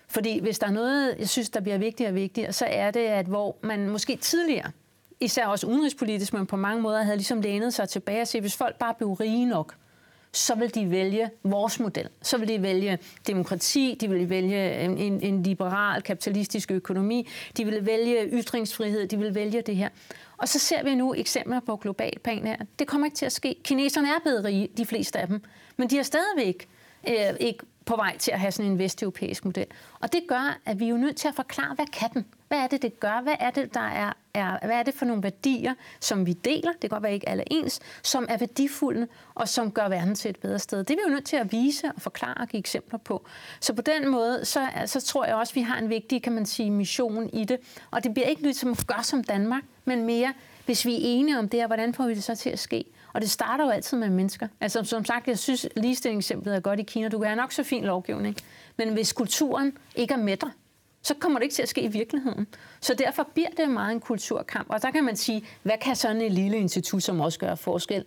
Fordi 0.09 0.41
hvis 0.41 0.59
der 0.59 0.67
er 0.67 0.71
noget, 0.71 1.17
jeg 1.19 1.29
synes, 1.29 1.51
der 1.51 1.61
bliver 1.61 1.79
vigtigere 1.79 2.11
og 2.11 2.15
vigtigere, 2.15 2.53
så 2.53 2.65
er 2.69 2.91
det, 2.91 3.01
at 3.01 3.27
hvor 3.27 3.57
man 3.63 3.89
måske 3.89 4.17
tidligere, 4.17 4.71
især 5.21 5.47
også 5.47 5.67
udenrigspolitisk, 5.67 6.33
men 6.33 6.47
på 6.47 6.57
mange 6.57 6.83
måder 6.83 7.03
havde 7.03 7.17
ligesom 7.17 7.41
lænet 7.41 7.75
sig 7.75 7.89
tilbage 7.89 8.21
og 8.21 8.29
sige, 8.29 8.41
hvis 8.41 8.57
folk 8.57 8.79
bare 8.79 8.95
blev 8.95 9.13
rige 9.13 9.47
nok, 9.47 9.75
så 10.33 10.55
vil 10.55 10.75
de 10.75 10.91
vælge 10.91 11.31
vores 11.43 11.81
model. 11.81 12.09
Så 12.23 12.39
vil 12.39 12.49
de 12.49 12.63
vælge 12.63 12.99
demokrati, 13.27 13.97
de 14.01 14.09
vil 14.09 14.31
vælge 14.31 14.81
en, 14.81 14.99
en 14.99 15.43
liberal, 15.43 16.03
kapitalistisk 16.03 16.71
økonomi, 16.71 17.29
de 17.57 17.65
vil 17.65 17.87
vælge 17.87 18.29
ytringsfrihed, 18.33 19.07
de 19.07 19.19
vil 19.19 19.35
vælge 19.35 19.63
det 19.63 19.77
her. 19.77 19.89
Og 20.37 20.49
så 20.49 20.59
ser 20.59 20.83
vi 20.83 20.95
nu 20.95 21.15
eksempler 21.15 21.61
på 21.61 21.77
global 21.77 22.19
plan 22.19 22.47
her. 22.47 22.57
Det 22.79 22.87
kommer 22.87 23.07
ikke 23.07 23.17
til 23.17 23.27
at 23.27 23.33
ske. 23.33 23.57
Kineserne 23.65 24.09
er 24.09 24.21
blevet 24.23 24.45
rige, 24.45 24.69
de 24.77 24.87
fleste 24.87 25.19
af 25.19 25.27
dem, 25.27 25.43
men 25.77 25.91
de 25.91 25.99
er 25.99 26.03
stadigvæk 26.03 26.69
øh, 27.09 27.15
ikke 27.41 27.59
på 27.85 27.97
vej 27.97 28.19
til 28.19 28.31
at 28.31 28.41
have 28.41 28.53
sådan 28.53 28.71
en 28.71 28.79
vesteuropæisk 28.79 29.45
model. 29.45 29.67
Og 30.01 30.13
det 30.13 30.23
gør, 30.29 30.61
at 30.67 30.81
vi 30.81 30.85
er 30.85 30.89
jo 30.89 30.97
nødt 30.97 31.17
til 31.17 31.29
at 31.29 31.35
forklare, 31.35 31.75
hvad 31.75 31.87
kan 31.87 32.09
den? 32.15 32.25
Hvad 32.51 32.59
er 32.59 32.67
det, 32.67 32.83
det 32.83 33.01
gør? 33.01 33.21
Hvad 33.23 33.35
er 33.41 33.51
det, 33.51 33.75
der 33.75 33.81
er, 33.81 34.13
er 34.35 34.67
hvad 34.67 34.77
er 34.77 34.83
det 34.83 34.95
for 34.95 35.05
nogle 35.05 35.23
værdier, 35.23 35.75
som 36.01 36.27
vi 36.27 36.33
deler? 36.33 36.73
Det 36.73 36.81
kan 36.81 36.91
godt 36.91 37.03
være 37.03 37.15
ikke 37.15 37.29
alle 37.29 37.45
ens, 37.51 37.81
som 38.03 38.27
er 38.29 38.37
værdifulde 38.37 39.07
og 39.35 39.49
som 39.49 39.73
gør 39.73 39.89
verden 39.89 40.15
til 40.15 40.29
et 40.29 40.37
bedre 40.37 40.59
sted. 40.59 40.79
Det 40.79 40.91
er 40.91 40.95
vi 40.95 41.01
jo 41.09 41.15
nødt 41.15 41.25
til 41.25 41.37
at 41.37 41.53
vise 41.53 41.87
og 41.97 42.03
forklare 42.03 42.35
og 42.35 42.49
give 42.49 42.59
eksempler 42.59 42.99
på. 42.99 43.27
Så 43.61 43.75
på 43.75 43.83
den 43.83 44.09
måde, 44.09 44.45
så, 44.45 44.69
så 44.87 45.01
tror 45.01 45.25
jeg 45.25 45.35
også, 45.35 45.51
at 45.51 45.57
vi 45.57 45.61
har 45.61 45.79
en 45.79 45.89
vigtig, 45.89 46.23
kan 46.23 46.33
man 46.33 46.47
sige, 46.47 46.71
mission 46.71 47.31
i 47.33 47.45
det. 47.45 47.59
Og 47.91 48.05
det 48.05 48.15
bliver 48.15 48.27
ikke 48.27 48.43
nyt 48.43 48.57
som 48.57 48.77
gør 48.87 49.03
som 49.03 49.25
Danmark, 49.25 49.63
men 49.85 50.05
mere, 50.05 50.35
hvis 50.67 50.87
vi 50.87 50.95
er 50.95 51.01
enige 51.03 51.39
om 51.39 51.49
det, 51.49 51.61
her, 51.61 51.67
hvordan 51.67 51.95
får 51.95 52.07
vi 52.07 52.15
det 52.15 52.25
så 52.25 52.35
til 52.35 52.51
at 52.51 52.59
ske? 52.59 52.85
Og 53.13 53.21
det 53.21 53.31
starter 53.31 53.65
jo 53.65 53.71
altid 53.71 53.99
med 53.99 54.11
mennesker. 54.11 54.49
Altså 54.61 54.85
som 54.85 55.05
sagt, 55.05 55.29
jeg 55.29 55.39
synes, 55.39 55.69
ligestillingseksemplet 55.77 56.57
er 56.57 56.61
godt 56.61 56.81
i 56.81 56.83
Kina. 56.83 57.09
Du 57.09 57.19
kan 57.19 57.27
have 57.27 57.37
nok 57.37 57.53
så 57.53 57.63
fin 57.63 57.85
lovgivning, 57.85 58.37
men 58.77 58.93
hvis 58.93 59.13
kulturen 59.13 59.79
ikke 59.97 60.15
er 60.15 60.19
med 60.19 60.37
dig, 60.37 60.51
så 61.03 61.15
kommer 61.15 61.39
det 61.39 61.45
ikke 61.45 61.55
til 61.55 61.63
at 61.63 61.69
ske 61.69 61.81
i 61.81 61.89
virkeligheden. 61.89 62.47
Så 62.81 62.95
derfor 62.95 63.29
bliver 63.35 63.49
det 63.57 63.69
meget 63.69 63.93
en 63.93 64.01
kulturkamp. 64.01 64.71
Og 64.71 64.83
der 64.83 64.91
kan 64.91 65.05
man 65.05 65.17
sige, 65.17 65.45
hvad 65.63 65.75
kan 65.81 65.97
sådan 65.97 66.23
et 66.23 66.33
lille 66.33 66.57
institut 66.59 67.03
som 67.03 67.21
også 67.21 67.39
gøre 67.39 67.57
forskel? 67.57 68.05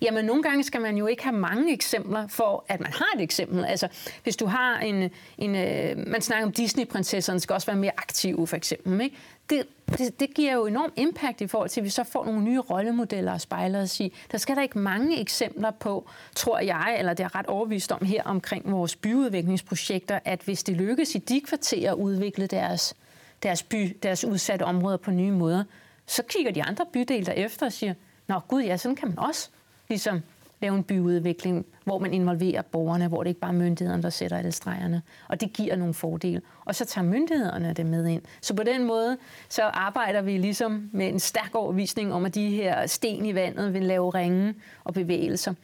Jamen, 0.00 0.24
nogle 0.24 0.42
gange 0.42 0.64
skal 0.64 0.80
man 0.80 0.96
jo 0.96 1.06
ikke 1.06 1.24
have 1.24 1.36
mange 1.36 1.72
eksempler 1.72 2.26
for, 2.26 2.64
at 2.68 2.80
man 2.80 2.92
har 2.92 3.12
et 3.16 3.22
eksempel. 3.22 3.64
Altså, 3.64 3.88
hvis 4.22 4.36
du 4.36 4.46
har 4.46 4.78
en... 4.78 5.10
en 5.38 5.56
øh, 5.56 6.08
man 6.08 6.20
snakker 6.20 6.46
om 6.46 6.52
Disney-prinsesserne 6.52 7.40
skal 7.40 7.54
også 7.54 7.66
være 7.66 7.76
mere 7.76 7.92
aktive, 7.96 8.46
for 8.46 8.56
eksempel. 8.56 9.00
Ikke? 9.00 9.16
Det, 9.50 9.66
det, 9.98 10.20
det 10.20 10.34
giver 10.34 10.52
jo 10.52 10.66
enorm 10.66 10.92
impact 10.96 11.40
i 11.40 11.46
forhold 11.46 11.68
til, 11.68 11.80
at 11.80 11.84
vi 11.84 11.90
så 11.90 12.04
får 12.04 12.24
nogle 12.24 12.42
nye 12.42 12.58
rollemodeller 12.58 13.32
og 13.32 13.40
spejler 13.40 13.80
og 13.80 13.88
sige, 13.88 14.10
der 14.32 14.38
skal 14.38 14.56
der 14.56 14.62
ikke 14.62 14.78
mange 14.78 15.20
eksempler 15.20 15.70
på, 15.70 16.08
tror 16.34 16.58
jeg, 16.58 16.96
eller 16.98 17.14
det 17.14 17.24
er 17.24 17.34
ret 17.34 17.46
overvist 17.46 17.92
om 17.92 18.04
her 18.04 18.22
omkring 18.22 18.72
vores 18.72 18.96
byudviklingsprojekter, 18.96 20.18
at 20.24 20.40
hvis 20.40 20.62
det 20.62 20.76
lykkes 20.76 21.14
i 21.14 21.18
de 21.18 21.40
kvarterer 21.40 21.92
at 21.92 21.96
udvikle 21.96 22.46
deres, 22.46 22.94
deres 23.42 23.62
by, 23.62 23.96
deres 24.02 24.24
udsatte 24.24 24.62
områder 24.62 24.96
på 24.96 25.10
nye 25.10 25.32
måder, 25.32 25.64
så 26.06 26.22
kigger 26.22 26.52
de 26.52 26.62
andre 26.62 26.86
bydele 26.92 27.26
der 27.26 27.32
efter 27.32 27.66
og 27.66 27.72
siger, 27.72 27.94
nå 28.26 28.38
gud 28.48 28.62
ja, 28.62 28.76
sådan 28.76 28.96
kan 28.96 29.08
man 29.08 29.18
også 29.18 29.48
ligesom 29.88 30.22
lave 30.60 30.74
en 30.76 30.82
byudvikling, 30.82 31.66
hvor 31.84 31.98
man 31.98 32.14
involverer 32.14 32.62
borgerne, 32.62 33.08
hvor 33.08 33.22
det 33.22 33.30
ikke 33.30 33.40
bare 33.40 33.50
er 33.50 33.58
myndighederne, 33.58 34.02
der 34.02 34.10
sætter 34.10 34.36
alle 34.36 34.52
stregerne. 34.52 35.02
Og 35.28 35.40
det 35.40 35.52
giver 35.52 35.76
nogle 35.76 35.94
fordele. 35.94 36.42
Og 36.64 36.74
så 36.74 36.84
tager 36.84 37.04
myndighederne 37.04 37.72
det 37.72 37.86
med 37.86 38.06
ind. 38.06 38.22
Så 38.40 38.54
på 38.54 38.62
den 38.62 38.84
måde, 38.84 39.16
så 39.48 39.62
arbejder 39.62 40.22
vi 40.22 40.38
ligesom 40.38 40.90
med 40.92 41.08
en 41.08 41.20
stærk 41.20 41.54
overvisning 41.54 42.12
om, 42.12 42.24
at 42.24 42.34
de 42.34 42.50
her 42.50 42.86
sten 42.86 43.26
i 43.26 43.34
vandet 43.34 43.74
vil 43.74 43.82
lave 43.82 44.10
ringe 44.10 44.54
og 44.84 44.94
bevægelser. 44.94 45.54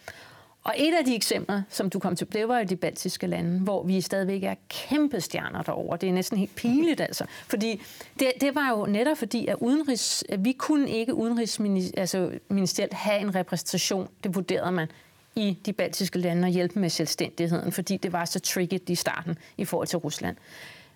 Og 0.65 0.75
et 0.77 0.95
af 0.95 1.05
de 1.05 1.15
eksempler, 1.15 1.63
som 1.69 1.91
du 1.91 1.99
kom 1.99 2.17
til, 2.17 2.33
det 2.33 2.49
var 2.49 2.59
i 2.59 2.65
de 2.65 2.77
baltiske 2.77 3.27
lande, 3.27 3.61
hvor 3.61 3.83
vi 3.83 4.01
stadigvæk 4.01 4.43
er 4.43 4.55
kæmpe 4.69 5.21
stjerner 5.21 5.63
derovre. 5.63 5.97
Det 5.97 6.09
er 6.09 6.13
næsten 6.13 6.39
helt 6.39 6.55
pinligt, 6.57 7.01
altså. 7.09 7.25
Fordi 7.47 7.83
det, 8.19 8.33
det 8.41 8.55
var 8.55 8.71
jo 8.71 8.87
netop 8.87 9.19
fordi, 9.19 9.47
at, 9.47 9.57
udenrigs, 9.61 10.25
at 10.29 10.45
vi 10.45 10.53
kunne 10.53 10.91
ikke 10.91 11.15
udenrigsministerielt 11.15 11.99
altså, 11.99 12.89
have 12.93 13.21
en 13.21 13.35
repræsentation, 13.35 14.09
det 14.25 14.35
vurderede 14.35 14.73
man, 14.73 14.89
i 15.35 15.59
de 15.67 15.73
baltiske 15.73 16.19
lande 16.19 16.47
og 16.47 16.51
hjælpe 16.51 16.79
med 16.79 16.91
selvstændigheden, 16.91 17.73
fordi 17.73 17.97
det 17.97 18.13
var 18.13 18.25
så 18.25 18.41
tricky 18.41 18.81
i 18.89 18.95
starten 18.95 19.39
i 19.57 19.65
forhold 19.65 19.89
til 19.89 19.99
Rusland. 19.99 20.37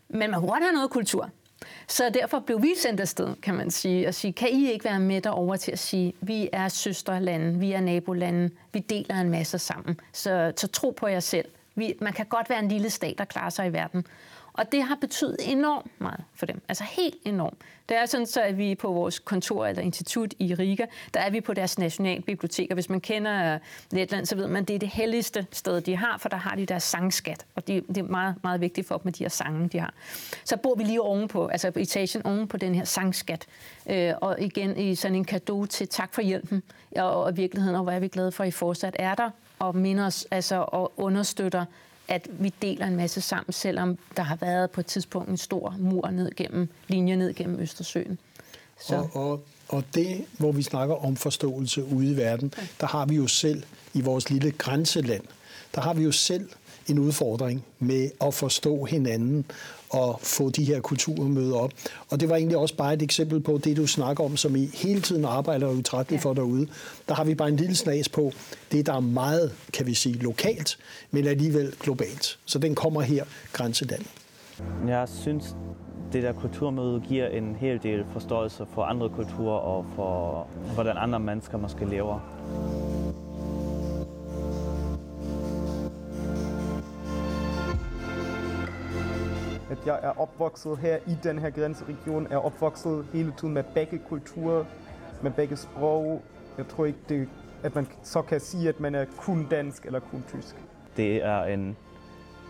Men 0.09 0.31
man 0.31 0.40
kunne 0.40 0.50
godt 0.50 0.62
have 0.62 0.72
noget 0.72 0.90
kultur. 0.90 1.31
Så 1.88 2.11
derfor 2.11 2.38
blev 2.38 2.62
vi 2.62 2.75
sendt 2.77 3.01
afsted, 3.01 3.37
kan 3.42 3.55
man 3.55 3.71
sige, 3.71 4.09
og 4.09 4.14
sige, 4.14 4.33
kan 4.33 4.49
I 4.49 4.73
ikke 4.73 4.85
være 4.85 5.01
med 5.01 5.21
derover 5.21 5.57
til 5.57 5.73
at 5.73 5.79
sige, 5.79 6.12
vi 6.21 6.49
er 6.53 6.69
søsterlande, 6.69 7.59
vi 7.59 7.73
er 7.73 7.81
nabolande, 7.81 8.51
vi 8.73 8.79
deler 8.79 9.21
en 9.21 9.31
masse 9.31 9.59
sammen. 9.59 10.01
Så, 10.12 10.53
så 10.57 10.69
tro 10.69 10.90
på 10.90 11.07
jer 11.07 11.21
selv, 11.21 11.49
Vi, 11.75 11.95
man 12.01 12.12
kan 12.12 12.27
godt 12.27 12.51
være 12.51 12.59
en 12.59 12.69
lille 12.69 12.90
stat, 12.90 13.19
der 13.19 13.25
klarer 13.25 13.51
sig 13.51 13.66
i 13.66 13.73
verden. 13.73 14.07
Og 14.57 14.73
det 14.73 14.83
har 14.83 14.95
betydet 14.95 15.37
enormt 15.53 16.01
meget 16.01 16.21
for 16.35 16.47
dem. 16.47 16.62
Altså 16.69 16.85
helt 16.85 17.16
enormt. 17.25 17.59
Det 17.88 17.97
er 17.97 18.07
sådan, 18.07 18.27
så 18.27 18.40
at 18.40 18.59
vi 18.59 18.75
på 18.75 18.92
vores 18.92 19.19
kontor 19.19 19.66
eller 19.66 19.83
institut 19.83 20.35
i 20.38 20.55
Riga, 20.55 20.87
der 21.14 21.21
er 21.21 21.31
vi 21.31 21.40
på 21.40 21.55
deres 21.55 21.79
nationalbibliotek. 21.79 22.71
Og 22.71 22.75
hvis 22.75 22.88
man 22.88 23.01
kender 23.01 23.55
øh, 23.55 23.61
Letland, 23.90 24.27
så 24.27 24.37
ved 24.37 24.47
man, 24.47 24.62
at 24.62 24.69
det 24.69 24.75
er 24.75 24.79
det 24.79 24.88
helligste 24.88 25.47
sted, 25.53 25.81
de 25.81 25.97
har, 25.97 26.19
for 26.19 26.29
der 26.29 26.37
har 26.37 26.57
de 26.57 26.66
deres 26.66 26.83
sangskat. 26.83 27.47
Og 27.55 27.66
det, 27.66 27.85
det 27.88 27.99
er 27.99 28.03
meget, 28.03 28.35
meget 28.42 28.61
vigtigt 28.61 28.87
for 28.87 28.99
dem, 28.99 29.09
at 29.09 29.19
de 29.19 29.25
her 29.25 29.29
sange, 29.29 29.69
de 29.69 29.79
har. 29.79 29.95
Så 30.45 30.57
bor 30.57 30.75
vi 30.75 30.85
lige 30.85 31.03
ovenpå, 31.03 31.47
altså 31.47 31.71
på 31.71 31.79
etagen 31.79 32.27
ovenpå 32.27 32.57
den 32.57 32.75
her 32.75 32.85
sangskat. 32.85 33.47
Øh, 33.90 34.12
og 34.21 34.40
igen 34.40 34.77
i 34.77 34.95
sådan 34.95 35.14
en 35.14 35.25
gave 35.25 35.66
til 35.66 35.88
tak 35.88 36.14
for 36.14 36.23
hjælpen. 36.23 36.62
Og, 36.97 37.25
og 37.25 37.37
virkeligheden, 37.37 37.77
og 37.77 37.83
hvor 37.83 37.92
er 37.92 38.01
vi 38.01 38.09
glade 38.09 38.33
for, 38.33 38.45
at 38.45 38.49
I 38.49 38.51
fortsat 38.51 38.97
er 38.99 39.14
der 39.14 39.31
og 39.59 39.77
minder 39.77 40.07
os, 40.07 40.27
altså, 40.31 40.64
og 40.69 40.92
understøtter 40.97 41.64
at 42.09 42.29
vi 42.31 42.53
deler 42.62 42.87
en 42.87 42.97
masse 42.97 43.21
sammen, 43.21 43.53
selvom 43.53 43.99
der 44.16 44.23
har 44.23 44.37
været 44.37 44.71
på 44.71 44.81
et 44.81 44.87
tidspunkt 44.87 45.29
en 45.29 45.37
stor 45.37 45.77
mur 45.79 46.11
ned 46.11 46.31
gennem, 46.37 46.69
linje 46.88 47.16
ned 47.16 47.35
gennem 47.35 47.61
Østersøen. 47.61 48.19
Så. 48.81 48.97
Og, 48.97 49.11
og, 49.14 49.45
og 49.69 49.85
det, 49.95 50.25
hvor 50.38 50.53
vi 50.53 50.62
snakker 50.62 50.95
om 50.95 51.16
forståelse 51.16 51.85
ude 51.85 52.12
i 52.12 52.16
verden, 52.16 52.55
der 52.81 52.87
har 52.87 53.07
vi 53.07 53.14
jo 53.14 53.27
selv 53.27 53.62
i 53.95 54.01
vores 54.01 54.31
lille 54.31 54.51
grænseland, 54.51 55.25
der 55.75 55.81
har 55.81 55.95
vi 55.95 56.03
jo 56.03 56.12
selv 56.12 56.49
en 56.88 56.99
udfordring 56.99 57.64
med 57.79 58.11
at 58.21 58.35
forstå 58.35 58.85
hinanden 58.85 59.45
og 59.90 60.20
få 60.22 60.51
de 60.51 60.64
her 60.64 60.81
kulturmøder 60.81 61.57
op. 61.57 61.70
Og 62.11 62.20
det 62.20 62.29
var 62.29 62.37
egentlig 62.37 62.59
også 62.59 62.77
bare 62.77 62.94
et 62.94 63.03
eksempel 63.03 63.40
på 63.40 63.61
det, 63.64 63.77
du 63.77 63.87
snakker 63.87 64.25
om, 64.25 64.37
som 64.37 64.57
I 64.57 64.70
hele 64.75 65.01
tiden 65.01 65.25
arbejder 65.25 65.68
utrætteligt 65.68 66.22
for 66.22 66.35
derude. 66.35 66.66
Der 67.09 67.14
har 67.14 67.25
vi 67.25 67.35
bare 67.35 67.49
en 67.49 67.57
lille 67.57 67.77
snas 67.77 68.09
på 68.09 68.33
det, 68.72 68.87
der 68.87 68.92
er 68.94 69.01
meget, 69.01 69.53
kan 69.72 69.87
vi 69.87 69.94
sige, 69.94 70.14
lokalt, 70.14 70.79
men 71.11 71.27
alligevel 71.27 71.72
globalt. 71.81 72.38
Så 72.44 72.59
den 72.59 72.75
kommer 72.75 73.01
her, 73.01 73.25
grænseland. 73.53 74.03
Jeg 74.88 75.09
synes, 75.09 75.57
det 76.12 76.22
der 76.22 76.33
kulturmøde 76.33 77.03
giver 77.09 77.27
en 77.27 77.57
hel 77.61 77.83
del 77.83 78.05
forståelse 78.12 78.66
for 78.75 78.83
andre 78.83 79.09
kulturer 79.09 79.59
og 79.59 79.87
for, 79.96 80.46
hvordan 80.75 80.96
andre 80.96 81.20
mennesker 81.20 81.59
måske 81.59 81.85
lever. 81.85 82.20
At 89.70 89.79
jeg 89.87 89.98
er 90.02 90.20
opvokset 90.20 90.79
her 90.79 90.96
i 91.07 91.16
den 91.22 91.38
her 91.38 91.50
grænseregion, 91.50 92.26
er 92.31 92.37
opvokset 92.37 93.07
hele 93.12 93.33
tiden 93.38 93.55
med 93.55 93.62
begge 93.74 93.98
kulturer, 93.98 94.64
med 95.22 95.31
begge 95.31 95.57
sprog. 95.57 96.22
Jeg 96.59 96.68
tror 96.68 96.85
ikke, 96.85 96.98
det, 97.09 97.29
at 97.62 97.74
man 97.74 97.87
så 98.02 98.22
kan 98.22 98.40
sige, 98.40 98.68
at 98.68 98.81
man 98.81 98.94
er 98.94 99.05
kun 99.16 99.46
dansk 99.50 99.87
eller 99.87 100.00
kun 100.00 100.24
tysk. 100.29 100.57
Det 100.96 101.24
er 101.24 101.44
en, 101.44 101.76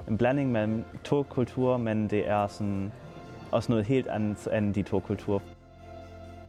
en 0.08 0.18
blanding 0.18 0.52
mellem 0.52 0.84
to 1.04 1.22
kulturer, 1.22 1.76
men 1.76 2.10
det 2.10 2.28
er 2.28 2.46
sådan 2.46 2.92
også 3.52 3.72
noget 3.72 3.84
helt 3.84 4.06
andet 4.06 4.48
end 4.52 4.74
de 4.74 4.82
to 4.82 5.00
kulturer. 5.00 5.38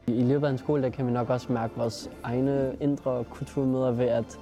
I 0.08 0.24
løbet 0.24 0.48
af 0.48 0.52
en 0.52 0.58
skole 0.58 0.84
der 0.84 0.90
kan 0.90 1.08
vi 1.08 1.12
nok 1.12 1.30
også 1.30 1.52
mærke 1.54 1.74
vores 1.76 2.10
egne 2.24 2.76
indre 2.82 3.24
kulturmøder 3.24 3.92
ved, 3.92 4.06
at 4.06 4.40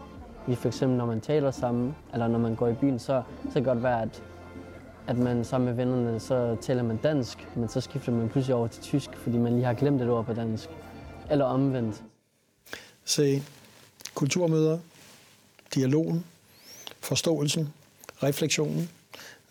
vi 0.47 0.55
for 0.55 0.67
eksempel, 0.67 0.97
når 0.97 1.05
man 1.05 1.21
taler 1.21 1.51
sammen, 1.51 1.95
eller 2.13 2.27
når 2.27 2.39
man 2.39 2.55
går 2.55 2.67
i 2.67 2.73
byen, 2.73 2.99
så, 2.99 3.21
så 3.43 3.53
kan 3.53 3.53
det 3.53 3.65
godt 3.65 3.83
være, 3.83 4.01
at 4.01 4.23
at 5.07 5.17
man 5.17 5.45
sammen 5.45 5.65
med 5.65 5.73
vennerne, 5.73 6.19
så 6.19 6.57
taler 6.61 6.83
man 6.83 6.97
dansk, 6.97 7.47
men 7.55 7.69
så 7.69 7.81
skifter 7.81 8.11
man 8.11 8.29
pludselig 8.29 8.55
over 8.55 8.67
til 8.67 8.83
tysk, 8.83 9.09
fordi 9.17 9.37
man 9.37 9.53
lige 9.53 9.65
har 9.65 9.73
glemt 9.73 10.01
et 10.01 10.09
ord 10.09 10.25
på 10.25 10.33
dansk. 10.33 10.69
Eller 11.31 11.45
omvendt. 11.45 12.03
Se, 13.05 13.43
kulturmøder, 14.13 14.79
dialogen, 15.75 16.25
forståelsen, 16.99 17.73
refleksionen 18.23 18.89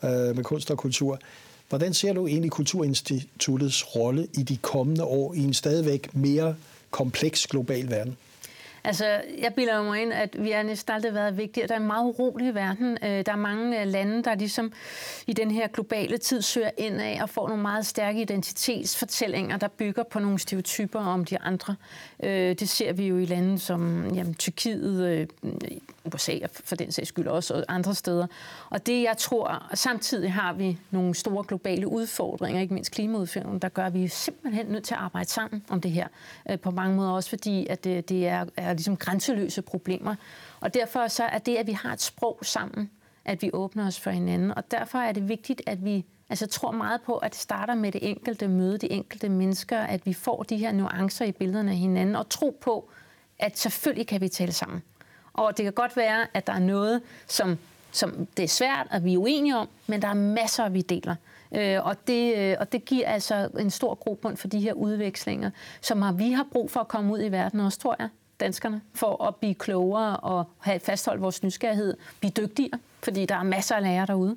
øh, 0.04 0.36
med 0.36 0.44
kunst 0.44 0.70
og 0.70 0.78
kultur. 0.78 1.18
Hvordan 1.68 1.94
ser 1.94 2.12
du 2.12 2.26
egentlig 2.26 2.50
Kulturinstituttets 2.50 3.96
rolle 3.96 4.28
i 4.38 4.42
de 4.42 4.56
kommende 4.56 5.04
år 5.04 5.34
i 5.34 5.38
en 5.38 5.54
stadigvæk 5.54 6.14
mere 6.14 6.56
kompleks 6.90 7.46
global 7.46 7.90
verden? 7.90 8.16
Altså, 8.86 9.04
jeg 9.38 9.54
bilder 9.54 9.82
mig 9.82 10.02
ind, 10.02 10.12
at 10.12 10.36
vi 10.44 10.50
er 10.50 10.62
næsten 10.62 10.94
aldrig 10.94 11.14
været 11.14 11.36
vigtige. 11.36 11.68
Der 11.68 11.74
er 11.74 11.78
en 11.78 11.86
meget 11.86 12.04
urolig 12.04 12.54
verden. 12.54 12.98
Øh, 13.02 13.26
der 13.26 13.32
er 13.32 13.36
mange 13.36 13.80
øh, 13.80 13.86
lande, 13.86 14.22
der 14.22 14.34
ligesom 14.34 14.72
i 15.26 15.32
den 15.32 15.50
her 15.50 15.68
globale 15.68 16.18
tid 16.18 16.42
søger 16.42 16.70
ind 16.76 17.00
af 17.00 17.18
og 17.22 17.30
får 17.30 17.48
nogle 17.48 17.62
meget 17.62 17.86
stærke 17.86 18.20
identitetsfortællinger, 18.20 19.56
der 19.56 19.68
bygger 19.68 20.02
på 20.02 20.18
nogle 20.18 20.38
stereotyper 20.38 21.00
om 21.00 21.24
de 21.24 21.38
andre. 21.38 21.76
Øh, 22.22 22.30
det 22.30 22.68
ser 22.68 22.92
vi 22.92 23.06
jo 23.06 23.18
i 23.18 23.24
lande 23.24 23.58
som 23.58 24.10
jamen, 24.14 24.34
Tyrkiet, 24.34 25.28
USA 26.14 26.38
for 26.52 26.76
den 26.76 26.92
sags 26.92 27.08
skyld 27.08 27.26
også, 27.26 27.54
og 27.54 27.64
andre 27.68 27.94
steder. 27.94 28.26
Og 28.70 28.86
det, 28.86 29.02
jeg 29.02 29.16
tror, 29.16 29.70
samtidig 29.74 30.32
har 30.32 30.52
vi 30.52 30.78
nogle 30.90 31.14
store 31.14 31.44
globale 31.44 31.88
udfordringer, 31.88 32.60
ikke 32.60 32.74
mindst 32.74 32.90
klimaudfordringen, 32.90 33.58
der 33.58 33.68
gør, 33.68 33.86
at 33.86 33.94
vi 33.94 34.04
er 34.04 34.08
simpelthen 34.08 34.66
nødt 34.66 34.84
til 34.84 34.94
at 34.94 35.00
arbejde 35.00 35.28
sammen 35.28 35.64
om 35.68 35.80
det 35.80 35.90
her. 35.90 36.08
Øh, 36.50 36.58
på 36.58 36.70
mange 36.70 36.96
måder 36.96 37.10
også 37.10 37.28
fordi, 37.28 37.66
at 37.66 37.84
det, 37.84 38.08
det 38.08 38.28
er, 38.28 38.44
er 38.56 38.72
ligesom 38.72 38.96
grænseløse 38.96 39.62
problemer. 39.62 40.14
Og 40.60 40.74
derfor 40.74 41.08
så 41.08 41.24
er 41.24 41.38
det, 41.38 41.56
at 41.56 41.66
vi 41.66 41.72
har 41.72 41.92
et 41.92 42.02
sprog 42.02 42.38
sammen, 42.42 42.90
at 43.24 43.42
vi 43.42 43.50
åbner 43.52 43.86
os 43.86 44.00
for 44.00 44.10
hinanden. 44.10 44.50
Og 44.50 44.70
derfor 44.70 44.98
er 44.98 45.12
det 45.12 45.28
vigtigt, 45.28 45.62
at 45.66 45.84
vi 45.84 46.04
altså, 46.28 46.46
tror 46.46 46.72
meget 46.72 47.00
på, 47.02 47.16
at 47.16 47.32
det 47.32 47.40
starter 47.40 47.74
med 47.74 47.92
det 47.92 48.08
enkelte 48.08 48.48
møde, 48.48 48.78
de 48.78 48.92
enkelte 48.92 49.28
mennesker, 49.28 49.80
at 49.80 50.06
vi 50.06 50.12
får 50.12 50.42
de 50.42 50.56
her 50.56 50.72
nuancer 50.72 51.24
i 51.24 51.32
billederne 51.32 51.70
af 51.70 51.76
hinanden, 51.76 52.16
og 52.16 52.28
tro 52.28 52.58
på, 52.60 52.90
at 53.38 53.58
selvfølgelig 53.58 54.06
kan 54.06 54.20
vi 54.20 54.28
tale 54.28 54.52
sammen. 54.52 54.82
Og 55.34 55.56
det 55.56 55.64
kan 55.64 55.72
godt 55.72 55.96
være, 55.96 56.26
at 56.34 56.46
der 56.46 56.52
er 56.52 56.58
noget, 56.58 57.02
som, 57.26 57.58
som 57.92 58.26
det 58.36 58.42
er 58.42 58.48
svært, 58.48 58.86
at 58.90 59.04
vi 59.04 59.14
er 59.14 59.18
uenige 59.18 59.56
om, 59.56 59.68
men 59.86 60.02
der 60.02 60.08
er 60.08 60.14
masser, 60.14 60.68
vi 60.68 60.82
deler. 60.82 61.14
Øh, 61.54 61.86
og, 61.86 61.96
det, 62.06 62.36
øh, 62.36 62.56
og 62.60 62.72
det 62.72 62.84
giver 62.84 63.08
altså 63.08 63.48
en 63.58 63.70
stor 63.70 63.94
grobund 63.94 64.36
for 64.36 64.48
de 64.48 64.60
her 64.60 64.72
udvekslinger, 64.72 65.50
som 65.80 66.02
har, 66.02 66.12
vi 66.12 66.32
har 66.32 66.46
brug 66.52 66.70
for 66.70 66.80
at 66.80 66.88
komme 66.88 67.12
ud 67.12 67.22
i 67.22 67.28
verden 67.28 67.60
også, 67.60 67.78
tror 67.78 67.96
jeg 67.98 68.08
danskerne, 68.40 68.80
for 68.94 69.24
at 69.24 69.36
blive 69.36 69.54
klogere 69.54 70.16
og 70.16 70.44
have 70.58 70.80
fastholdt 70.80 71.22
vores 71.22 71.42
nysgerrighed, 71.42 71.96
blive 72.20 72.30
dygtigere, 72.30 72.78
fordi 73.02 73.26
der 73.26 73.36
er 73.36 73.42
masser 73.42 73.74
af 73.74 73.82
lærere 73.82 74.06
derude. 74.06 74.36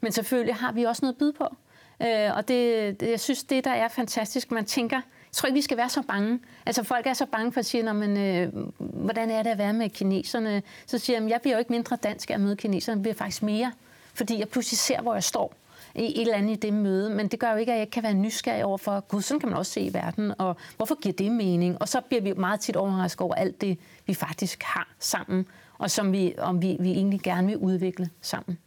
Men 0.00 0.12
selvfølgelig 0.12 0.54
har 0.54 0.72
vi 0.72 0.84
også 0.84 1.04
noget 1.04 1.14
at 1.14 1.18
byde 1.18 1.32
på. 1.32 1.56
Øh, 2.02 2.36
og 2.36 2.48
det, 2.48 3.00
det, 3.00 3.10
jeg 3.10 3.20
synes, 3.20 3.44
det 3.44 3.64
der 3.64 3.70
er 3.70 3.88
fantastisk, 3.88 4.50
man 4.50 4.64
tænker, 4.64 5.00
tror 5.36 5.46
ikke, 5.46 5.54
vi 5.56 5.62
skal 5.62 5.76
være 5.76 5.88
så 5.88 6.02
bange. 6.02 6.40
Altså 6.66 6.82
folk 6.82 7.06
er 7.06 7.14
så 7.14 7.26
bange 7.26 7.52
for 7.52 7.60
at 7.60 7.66
sige, 7.66 7.94
men, 7.94 8.16
øh, 8.16 8.52
hvordan 8.78 9.30
er 9.30 9.42
det 9.42 9.50
at 9.50 9.58
være 9.58 9.72
med 9.72 9.90
kineserne? 9.90 10.62
Så 10.86 10.98
siger 10.98 11.20
jeg, 11.20 11.30
jeg 11.30 11.40
bliver 11.40 11.54
jo 11.54 11.58
ikke 11.58 11.72
mindre 11.72 11.96
dansk 12.02 12.30
af 12.30 12.34
at 12.34 12.40
møde 12.40 12.56
kineserne, 12.56 12.96
jeg 12.96 13.02
bliver 13.02 13.14
faktisk 13.14 13.42
mere, 13.42 13.72
fordi 14.14 14.38
jeg 14.38 14.48
pludselig 14.48 14.78
ser, 14.78 15.02
hvor 15.02 15.14
jeg 15.14 15.24
står 15.24 15.54
i 15.94 16.04
et 16.04 16.20
eller 16.20 16.34
andet 16.34 16.52
i 16.52 16.60
det 16.60 16.72
møde, 16.72 17.10
men 17.10 17.28
det 17.28 17.38
gør 17.38 17.50
jo 17.52 17.56
ikke, 17.56 17.72
at 17.72 17.76
jeg 17.76 17.82
ikke 17.82 17.90
kan 17.90 18.02
være 18.02 18.14
nysgerrig 18.14 18.64
over 18.64 18.78
for, 18.78 19.00
gud, 19.00 19.22
sådan 19.22 19.40
kan 19.40 19.48
man 19.48 19.58
også 19.58 19.72
se 19.72 19.80
i 19.80 19.94
verden, 19.94 20.32
og 20.38 20.56
hvorfor 20.76 21.00
giver 21.00 21.12
det 21.12 21.32
mening? 21.32 21.76
Og 21.80 21.88
så 21.88 22.00
bliver 22.00 22.22
vi 22.22 22.32
meget 22.32 22.60
tit 22.60 22.76
overrasket 22.76 23.20
over 23.20 23.34
alt 23.34 23.60
det, 23.60 23.78
vi 24.06 24.14
faktisk 24.14 24.62
har 24.62 24.88
sammen, 25.00 25.46
og 25.78 25.90
som 25.90 26.12
vi, 26.12 26.34
om 26.38 26.62
vi, 26.62 26.76
vi 26.80 26.90
egentlig 26.90 27.20
gerne 27.20 27.46
vil 27.46 27.56
udvikle 27.56 28.10
sammen. 28.20 28.58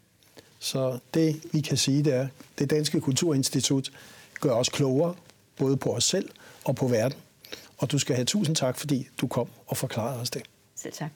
Så 0.59 0.99
det, 1.13 1.43
vi 1.53 1.61
kan 1.61 1.77
sige, 1.77 2.03
det 2.03 2.13
er, 2.13 2.27
det 2.59 2.69
Danske 2.69 3.01
Kulturinstitut 3.01 3.91
gør 4.41 4.53
os 4.53 4.69
klogere, 4.69 5.15
både 5.57 5.77
på 5.77 5.89
os 5.95 6.03
selv 6.03 6.29
og 6.65 6.75
på 6.75 6.87
verden. 6.87 7.17
Og 7.77 7.91
du 7.91 7.99
skal 7.99 8.15
have 8.15 8.25
tusind 8.25 8.55
tak, 8.55 8.77
fordi 8.77 9.07
du 9.21 9.27
kom 9.27 9.47
og 9.67 9.77
forklarede 9.77 10.19
os 10.19 10.29
det. 10.29 10.41
Selv 10.75 10.93
tak. 10.93 11.11